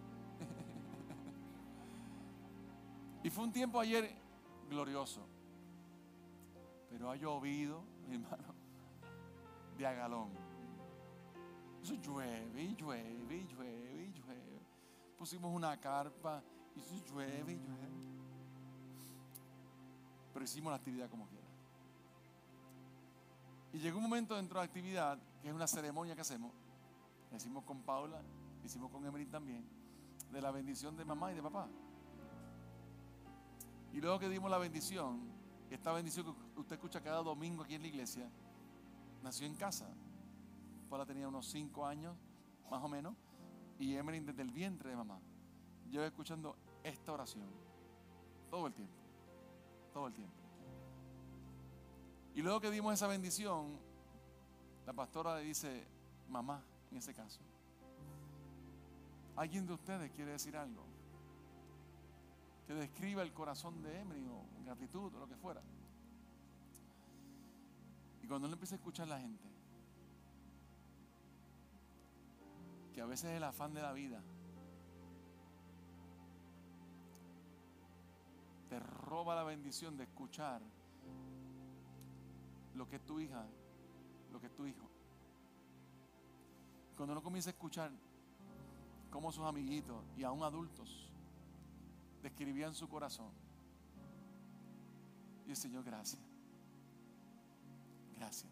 y 3.23 3.29
fue 3.29 3.43
un 3.45 3.51
tiempo 3.51 3.79
ayer 3.79 4.15
glorioso, 4.69 5.21
pero 6.89 7.09
ha 7.09 7.15
llovido, 7.15 7.83
mi 8.07 8.15
hermano, 8.23 8.53
de 9.77 9.87
agalón. 9.87 10.29
Eso 11.81 11.95
llueve 11.95 12.75
llueve 12.75 13.45
llueve 13.49 13.92
pusimos 15.23 15.55
una 15.55 15.79
carpa 15.79 16.43
y 16.75 16.81
eso 16.81 16.95
llueve 17.05 17.53
y 17.53 17.55
llueve. 17.55 17.87
Pero 20.33 20.43
hicimos 20.43 20.69
la 20.69 20.75
actividad 20.75 21.09
como 21.09 21.25
quiera. 21.29 21.47
Y 23.71 23.77
llegó 23.77 23.99
un 23.99 24.03
momento 24.03 24.35
dentro 24.35 24.59
de 24.59 24.65
la 24.65 24.69
actividad, 24.69 25.17
que 25.41 25.47
es 25.47 25.53
una 25.53 25.65
ceremonia 25.65 26.13
que 26.13 26.19
hacemos, 26.19 26.51
hicimos 27.33 27.63
con 27.63 27.83
Paula, 27.83 28.21
la 28.21 28.65
hicimos 28.65 28.91
con 28.91 29.05
Emery 29.05 29.25
también, 29.27 29.65
de 30.29 30.41
la 30.41 30.51
bendición 30.51 30.97
de 30.97 31.05
mamá 31.05 31.31
y 31.31 31.35
de 31.35 31.41
papá. 31.41 31.69
Y 33.93 34.01
luego 34.01 34.19
que 34.19 34.27
dimos 34.27 34.51
la 34.51 34.57
bendición, 34.57 35.21
esta 35.69 35.93
bendición 35.93 36.35
que 36.53 36.59
usted 36.59 36.75
escucha 36.75 36.99
cada 36.99 37.23
domingo 37.23 37.63
aquí 37.63 37.75
en 37.75 37.81
la 37.81 37.87
iglesia, 37.87 38.29
nació 39.23 39.47
en 39.47 39.55
casa. 39.55 39.87
Paula 40.89 41.05
tenía 41.05 41.29
unos 41.29 41.45
cinco 41.45 41.85
años, 41.85 42.13
más 42.69 42.83
o 42.83 42.89
menos, 42.89 43.15
y 43.83 43.97
Emery 43.97 44.21
desde 44.21 44.41
el 44.41 44.51
vientre 44.51 44.89
de 44.89 44.95
mamá 44.95 45.19
lleva 45.91 46.05
escuchando 46.05 46.55
esta 46.83 47.11
oración 47.11 47.43
todo 48.49 48.67
el 48.67 48.73
tiempo, 48.73 48.95
todo 49.91 50.07
el 50.07 50.13
tiempo. 50.13 50.37
Y 52.33 52.41
luego 52.41 52.61
que 52.61 52.71
dimos 52.71 52.93
esa 52.93 53.07
bendición, 53.07 53.77
la 54.85 54.93
pastora 54.93 55.35
le 55.35 55.43
dice, 55.43 55.85
mamá, 56.29 56.63
en 56.91 56.97
ese 56.97 57.13
caso, 57.13 57.41
¿alguien 59.35 59.67
de 59.67 59.73
ustedes 59.73 60.11
quiere 60.11 60.31
decir 60.31 60.55
algo? 60.55 60.85
Que 62.65 62.73
describa 62.73 63.21
el 63.21 63.33
corazón 63.33 63.83
de 63.83 63.99
Emery 63.99 64.25
o 64.27 64.63
gratitud 64.63 65.13
o 65.13 65.19
lo 65.19 65.27
que 65.27 65.35
fuera. 65.35 65.61
Y 68.21 68.27
cuando 68.27 68.47
él 68.47 68.53
empieza 68.53 68.75
a 68.75 68.77
escuchar 68.77 69.07
a 69.07 69.09
la 69.09 69.19
gente, 69.19 69.43
que 72.93 73.01
a 73.01 73.05
veces 73.05 73.31
el 73.31 73.43
afán 73.43 73.73
de 73.73 73.81
la 73.81 73.91
vida 73.91 74.21
te 78.69 78.79
roba 78.79 79.35
la 79.35 79.43
bendición 79.43 79.97
de 79.97 80.03
escuchar 80.03 80.61
lo 82.75 82.87
que 82.87 82.95
es 82.97 83.05
tu 83.05 83.19
hija, 83.19 83.45
lo 84.31 84.39
que 84.39 84.47
es 84.47 84.55
tu 84.55 84.65
hijo. 84.65 84.89
Cuando 86.95 87.13
uno 87.13 87.23
comienza 87.23 87.49
a 87.49 87.53
escuchar 87.53 87.91
cómo 89.11 89.31
sus 89.31 89.45
amiguitos 89.45 90.03
y 90.15 90.23
aún 90.23 90.43
adultos 90.43 91.11
describían 92.21 92.73
su 92.73 92.87
corazón, 92.87 93.31
y 95.45 95.49
el 95.49 95.57
Señor, 95.57 95.83
gracias. 95.83 96.21
Gracias. 98.15 98.51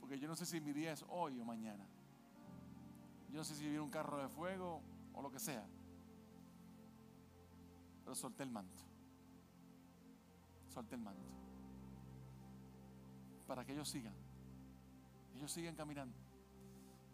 Porque 0.00 0.18
yo 0.18 0.28
no 0.28 0.36
sé 0.36 0.46
si 0.46 0.60
mi 0.60 0.72
día 0.72 0.92
es 0.92 1.04
hoy 1.08 1.40
o 1.40 1.44
mañana. 1.44 1.84
Yo 3.32 3.38
no 3.38 3.44
sé 3.44 3.54
si 3.56 3.62
viene 3.62 3.80
un 3.80 3.88
carro 3.88 4.18
de 4.18 4.28
fuego 4.28 4.82
o 5.14 5.22
lo 5.22 5.30
que 5.30 5.40
sea. 5.40 5.66
Pero 8.04 8.14
solté 8.14 8.42
el 8.42 8.50
manto. 8.50 8.82
Solté 10.68 10.96
el 10.96 11.00
manto. 11.00 11.22
Para 13.46 13.64
que 13.64 13.72
ellos 13.72 13.88
sigan. 13.88 14.12
Ellos 15.34 15.50
sigan 15.50 15.74
caminando. 15.74 16.14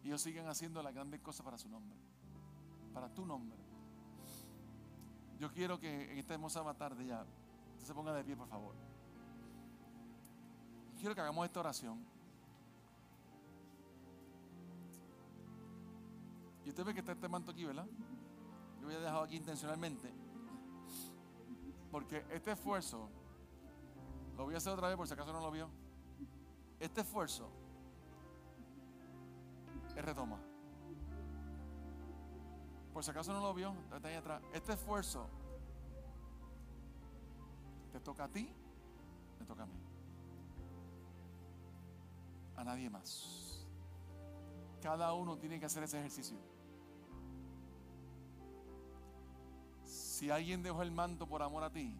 Ellos 0.02 0.20
sigan 0.20 0.48
haciendo 0.48 0.82
las 0.82 0.92
grandes 0.92 1.20
cosas 1.20 1.44
para 1.44 1.56
su 1.56 1.68
nombre. 1.68 1.96
Para 2.92 3.08
tu 3.14 3.24
nombre. 3.24 3.56
Yo 5.38 5.52
quiero 5.52 5.78
que 5.78 6.10
en 6.10 6.18
esta 6.18 6.34
hermosa 6.34 6.64
tarde 6.74 7.06
ya 7.06 7.24
se 7.78 7.94
ponga 7.94 8.12
de 8.12 8.24
pie, 8.24 8.36
por 8.36 8.48
favor. 8.48 8.74
Quiero 10.98 11.14
que 11.14 11.20
hagamos 11.20 11.46
esta 11.46 11.60
oración. 11.60 12.17
Y 16.68 16.70
usted 16.70 16.84
ve 16.84 16.92
que 16.92 17.00
está 17.00 17.12
este 17.12 17.30
manto 17.30 17.50
aquí, 17.50 17.64
¿verdad? 17.64 17.86
Yo 18.78 18.88
voy 18.88 18.94
a 18.94 19.00
dejado 19.00 19.22
aquí 19.22 19.36
intencionalmente. 19.36 20.12
Porque 21.90 22.26
este 22.28 22.52
esfuerzo, 22.52 23.08
lo 24.36 24.44
voy 24.44 24.52
a 24.52 24.58
hacer 24.58 24.74
otra 24.74 24.88
vez 24.88 24.96
por 24.98 25.08
si 25.08 25.14
acaso 25.14 25.32
no 25.32 25.40
lo 25.40 25.50
vio. 25.50 25.70
Este 26.78 27.00
esfuerzo 27.00 27.48
es 29.96 30.04
retoma. 30.04 30.38
Por 32.92 33.02
si 33.02 33.12
acaso 33.12 33.32
no 33.32 33.40
lo 33.40 33.54
vio, 33.54 33.74
está 33.90 34.06
ahí 34.06 34.16
atrás. 34.16 34.42
Este 34.52 34.74
esfuerzo 34.74 35.26
te 37.92 38.00
toca 38.00 38.24
a 38.24 38.28
ti, 38.28 38.52
me 39.40 39.46
toca 39.46 39.62
a 39.62 39.66
mí. 39.66 39.80
A 42.58 42.64
nadie 42.64 42.90
más. 42.90 43.66
Cada 44.82 45.14
uno 45.14 45.38
tiene 45.38 45.58
que 45.58 45.64
hacer 45.64 45.82
ese 45.82 45.98
ejercicio. 45.98 46.47
Si 50.18 50.30
alguien 50.30 50.64
dejó 50.64 50.82
el 50.82 50.90
manto 50.90 51.28
por 51.28 51.44
amor 51.44 51.62
a 51.62 51.70
ti, 51.70 51.94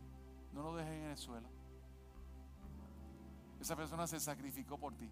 no 0.52 0.60
lo 0.60 0.74
dejes 0.74 0.92
en 0.92 1.04
el 1.04 1.16
suelo. 1.16 1.46
Esa 3.60 3.76
persona 3.76 4.08
se 4.08 4.18
sacrificó 4.18 4.76
por 4.76 4.92
ti. 4.96 5.08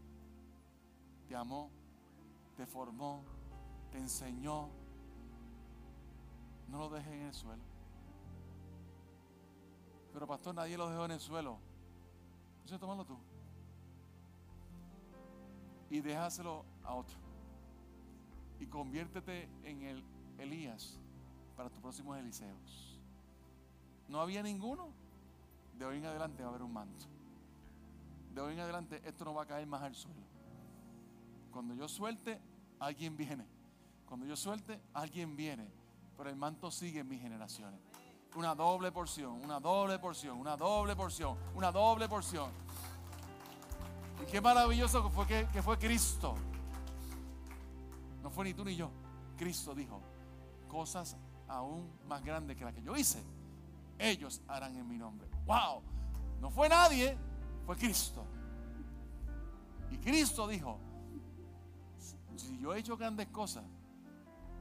Te 1.29 1.37
amó, 1.37 1.71
te 2.57 2.67
formó, 2.67 3.23
te 3.93 3.99
enseñó. 3.99 4.71
No 6.67 6.79
lo 6.79 6.89
dejes 6.89 7.13
en 7.13 7.21
el 7.21 7.33
suelo. 7.33 7.63
Pero 10.13 10.27
pastor, 10.27 10.57
nadie 10.57 10.77
lo 10.77 10.91
dejó 10.91 11.05
en 11.05 11.13
el 11.13 11.21
suelo. 11.21 11.59
Entonces 12.57 12.81
tómalo 12.81 13.05
tú. 13.05 13.17
Y 15.91 16.01
déjaselo 16.01 16.65
a 16.83 16.93
otro. 16.93 17.17
Y 18.59 18.67
conviértete 18.67 19.49
en 19.63 19.83
el 19.83 20.05
Elías 20.39 20.99
para 21.57 21.71
tus 21.71 21.81
próximos 21.81 22.19
Eliseos. 22.19 22.96
No 24.09 24.21
había 24.21 24.43
ninguno. 24.43 24.89
De 25.79 25.85
hoy 25.85 25.99
en 25.99 26.07
adelante 26.07 26.43
va 26.43 26.49
a 26.49 26.51
haber 26.51 26.63
un 26.63 26.73
manto. 26.73 27.07
De 28.35 28.41
hoy 28.41 28.55
en 28.55 28.61
adelante 28.61 29.03
esto 29.05 29.25
no 29.25 29.35
va 29.35 29.43
a 29.43 29.47
caer 29.47 29.67
más 29.67 29.83
al 29.83 29.95
suelo. 29.95 30.21
Cuando 31.51 31.75
yo 31.75 31.89
suelte, 31.89 32.41
alguien 32.79 33.17
viene. 33.17 33.47
Cuando 34.07 34.27
yo 34.27 34.37
suelte, 34.37 34.81
alguien 34.95 35.37
viene. 35.37 35.71
Pero 36.17 36.31
el 36.31 36.37
manto 36.37 36.71
sigue 36.71 37.01
en 37.01 37.09
mis 37.09 37.21
generaciones 37.21 37.81
una 38.37 38.55
doble 38.55 38.93
porción, 38.93 39.43
una 39.43 39.59
doble 39.59 39.99
porción, 39.99 40.39
una 40.39 40.57
doble 40.57 40.95
porción, 40.95 41.37
una 41.55 41.73
doble 41.73 42.09
porción. 42.09 42.51
Y 44.23 44.27
qué 44.31 44.41
maravilloso 44.41 45.09
fue 45.11 45.27
que, 45.27 45.49
que 45.53 45.63
fue 45.63 45.79
Cristo. 45.79 46.35
No 48.23 48.31
fue 48.31 48.45
ni 48.45 48.55
tú 48.55 48.65
ni 48.65 48.77
yo. 48.77 48.91
Cristo 49.39 49.75
dijo, 49.75 50.01
cosas 50.69 51.17
aún 51.49 51.91
más 52.07 52.23
grandes 52.23 52.57
que 52.57 52.65
las 52.65 52.75
que 52.75 52.83
yo 52.83 52.95
hice, 52.95 53.23
ellos 53.99 54.43
harán 54.49 54.77
en 54.77 54.87
mi 54.89 54.97
nombre. 54.97 55.29
¡Wow! 55.47 55.83
No 56.41 56.51
fue 56.51 56.69
nadie, 56.69 57.17
fue 57.65 57.77
Cristo. 57.77 58.25
Y 59.91 59.99
Cristo 59.99 60.47
dijo, 60.49 60.79
si 62.37 62.59
yo 62.59 62.75
he 62.75 62.79
hecho 62.79 62.97
grandes 62.97 63.29
cosas, 63.29 63.65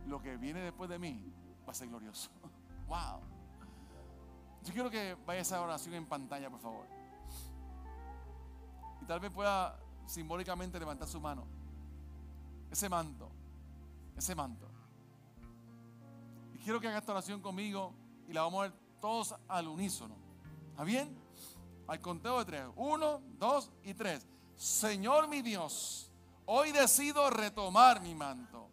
lo 0.08 0.22
que 0.22 0.38
viene 0.38 0.62
después 0.62 0.90
de 0.90 1.00
mí 1.00 1.34
va 1.68 1.72
a 1.72 1.74
ser 1.74 1.90
glorioso. 1.90 2.30
¡Wow! 2.88 3.22
Yo 4.64 4.74
quiero 4.74 4.90
que 4.90 5.16
vaya 5.26 5.42
esa 5.42 5.62
oración 5.62 5.96
en 5.96 6.06
pantalla, 6.06 6.50
por 6.50 6.60
favor. 6.60 6.88
Y 9.02 9.06
tal 9.06 9.20
vez 9.20 9.32
pueda 9.32 9.78
simbólicamente 10.08 10.80
levantar 10.80 11.08
su 11.08 11.20
mano. 11.20 11.46
Ese 12.72 12.90
manto. 12.90 13.30
Ese 14.16 14.34
manto. 14.34 14.68
Y 16.54 16.58
quiero 16.60 16.80
que 16.80 16.88
haga 16.88 17.00
esta 17.00 17.12
oración 17.12 17.42
conmigo 17.42 17.94
y 18.28 18.34
la 18.34 18.42
vamos 18.42 18.60
a 18.60 18.70
ver 18.70 18.85
todos 19.06 19.36
al 19.50 19.68
unísono. 19.68 20.16
¿Está 20.72 20.84
bien? 20.84 21.16
Al 21.88 22.02
conteo 22.02 22.40
de 22.40 22.46
tres. 22.46 22.66
Uno, 22.76 23.22
dos 23.38 23.70
y 23.84 23.94
tres. 23.94 24.26
Señor 24.56 25.28
mi 25.28 25.44
Dios, 25.44 26.10
hoy 26.48 26.72
decido 26.72 27.30
retomar 27.30 28.02
mi 28.02 28.16
manto. 28.16 28.68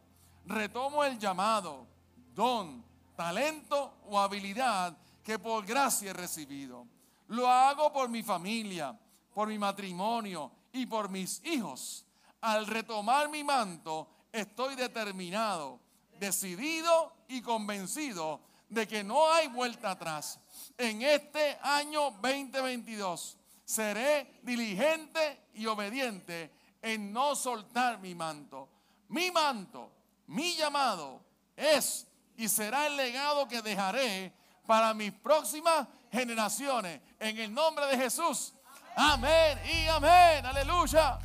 Retomo 0.46 1.04
el 1.04 1.18
llamado, 1.18 1.86
don, 2.34 2.82
talento 3.14 3.98
o 4.06 4.18
habilidad 4.18 4.96
que 5.22 5.38
por 5.38 5.66
gracia 5.66 6.12
he 6.12 6.14
recibido. 6.14 6.86
Lo 7.28 7.46
hago 7.46 7.92
por 7.92 8.08
mi 8.08 8.22
familia, 8.22 8.98
por 9.34 9.48
mi 9.48 9.58
matrimonio 9.58 10.50
y 10.72 10.86
por 10.86 11.10
mis 11.10 11.44
hijos. 11.44 12.06
Al 12.40 12.66
retomar 12.66 13.28
mi 13.28 13.44
manto, 13.44 14.08
estoy 14.32 14.76
determinado, 14.76 15.78
decidido 16.18 17.12
y 17.28 17.42
convencido 17.42 18.40
de 18.72 18.88
que 18.88 19.04
no 19.04 19.30
hay 19.30 19.48
vuelta 19.48 19.90
atrás. 19.90 20.38
En 20.78 21.02
este 21.02 21.58
año 21.62 22.10
2022 22.22 23.36
seré 23.64 24.40
diligente 24.42 25.48
y 25.54 25.66
obediente 25.66 26.50
en 26.80 27.12
no 27.12 27.36
soltar 27.36 27.98
mi 27.98 28.14
manto. 28.14 28.68
Mi 29.08 29.30
manto, 29.30 29.92
mi 30.28 30.56
llamado 30.56 31.20
es 31.54 32.06
y 32.36 32.48
será 32.48 32.86
el 32.86 32.96
legado 32.96 33.46
que 33.46 33.60
dejaré 33.60 34.32
para 34.66 34.94
mis 34.94 35.12
próximas 35.12 35.86
generaciones. 36.10 37.00
En 37.20 37.38
el 37.38 37.52
nombre 37.52 37.86
de 37.86 37.98
Jesús. 37.98 38.54
Amén 38.96 39.58
y 39.66 39.86
amén. 39.86 40.46
Aleluya. 40.46 41.18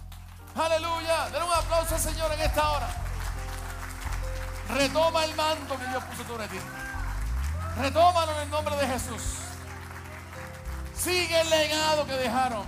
Aleluya. 0.53 1.29
Den 1.29 1.43
un 1.43 1.53
aplauso 1.53 1.95
al 1.95 2.01
Señor 2.01 2.31
en 2.33 2.41
esta 2.41 2.71
hora. 2.71 2.89
Retoma 4.69 5.23
el 5.23 5.33
manto 5.35 5.79
que 5.79 5.87
Dios 5.87 6.03
puso 6.03 6.27
sobre 6.27 6.47
ti. 6.49 6.57
Retómalo 7.79 8.31
en 8.33 8.39
el 8.39 8.49
nombre 8.49 8.75
de 8.75 8.87
Jesús. 8.87 9.21
Sigue 10.95 11.41
el 11.41 11.49
legado 11.49 12.05
que 12.05 12.13
dejaron. 12.13 12.65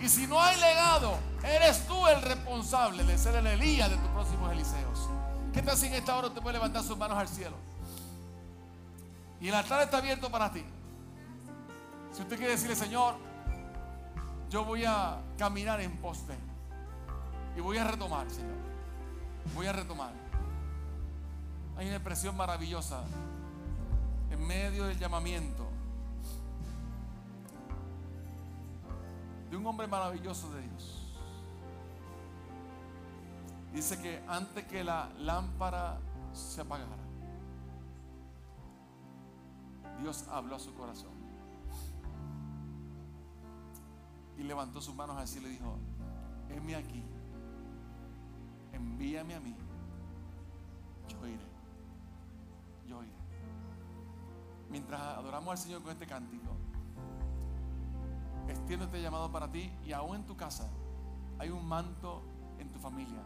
Y 0.00 0.08
si 0.08 0.26
no 0.26 0.40
hay 0.40 0.58
legado, 0.60 1.18
eres 1.42 1.86
tú 1.86 2.06
el 2.06 2.20
responsable 2.22 3.04
de 3.04 3.16
ser 3.16 3.34
el 3.36 3.46
Elías 3.46 3.90
de 3.90 3.96
tus 3.96 4.08
próximos 4.08 4.52
Eliseos. 4.52 5.08
¿Qué 5.52 5.62
tal 5.62 5.76
si 5.76 5.86
en 5.86 5.94
esta 5.94 6.16
hora 6.16 6.30
te 6.30 6.40
puede 6.40 6.54
levantar 6.54 6.82
sus 6.82 6.96
manos 6.96 7.18
al 7.18 7.28
cielo? 7.28 7.56
Y 9.40 9.48
el 9.48 9.54
altar 9.54 9.82
está 9.82 9.98
abierto 9.98 10.30
para 10.30 10.52
ti. 10.52 10.64
Si 12.12 12.22
usted 12.22 12.36
quiere 12.36 12.52
decirle, 12.52 12.76
Señor, 12.76 13.14
yo 14.50 14.64
voy 14.64 14.84
a 14.84 15.20
caminar 15.38 15.80
en 15.80 15.96
poste. 15.98 16.34
Y 17.56 17.60
voy 17.60 17.78
a 17.78 17.84
retomar, 17.84 18.28
Señor. 18.30 18.58
Voy 19.54 19.66
a 19.66 19.72
retomar. 19.72 20.12
Hay 21.78 21.86
una 21.86 21.96
expresión 21.96 22.36
maravillosa 22.36 23.02
en 24.30 24.46
medio 24.46 24.86
del 24.86 24.98
llamamiento 24.98 25.66
de 29.50 29.56
un 29.56 29.66
hombre 29.66 29.86
maravilloso 29.88 30.52
de 30.54 30.62
Dios. 30.62 31.18
Dice 33.72 34.00
que 34.00 34.22
antes 34.28 34.64
que 34.66 34.82
la 34.82 35.10
lámpara 35.18 35.98
se 36.32 36.60
apagara, 36.60 36.96
Dios 40.00 40.26
habló 40.28 40.56
a 40.56 40.58
su 40.58 40.74
corazón. 40.74 41.12
Y 44.38 44.42
levantó 44.42 44.80
sus 44.80 44.94
manos 44.94 45.28
cielo 45.28 45.48
y 45.48 45.52
dijo, 45.52 45.76
heme 46.48 46.74
aquí, 46.74 47.04
envíame 48.72 49.34
a 49.34 49.40
mí, 49.40 49.54
yo 51.08 51.26
iré, 51.26 51.46
yo 52.86 53.02
iré. 53.02 53.19
Mientras 54.70 55.00
adoramos 55.00 55.50
al 55.50 55.58
Señor 55.58 55.82
con 55.82 55.90
este 55.90 56.06
cántico, 56.06 56.56
extiendo 58.48 58.86
este 58.86 59.02
llamado 59.02 59.30
para 59.30 59.50
ti 59.50 59.70
y 59.84 59.92
aún 59.92 60.16
en 60.16 60.26
tu 60.26 60.36
casa 60.36 60.70
hay 61.38 61.50
un 61.50 61.66
manto 61.66 62.22
en 62.58 62.70
tu 62.70 62.78
familia. 62.78 63.22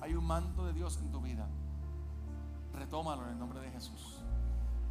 Hay 0.00 0.14
un 0.14 0.24
manto 0.24 0.66
de 0.66 0.72
Dios 0.72 0.98
en 0.98 1.10
tu 1.10 1.20
vida. 1.20 1.48
Retómalo 2.74 3.24
en 3.24 3.30
el 3.30 3.38
nombre 3.38 3.60
de 3.60 3.70
Jesús. 3.70 4.15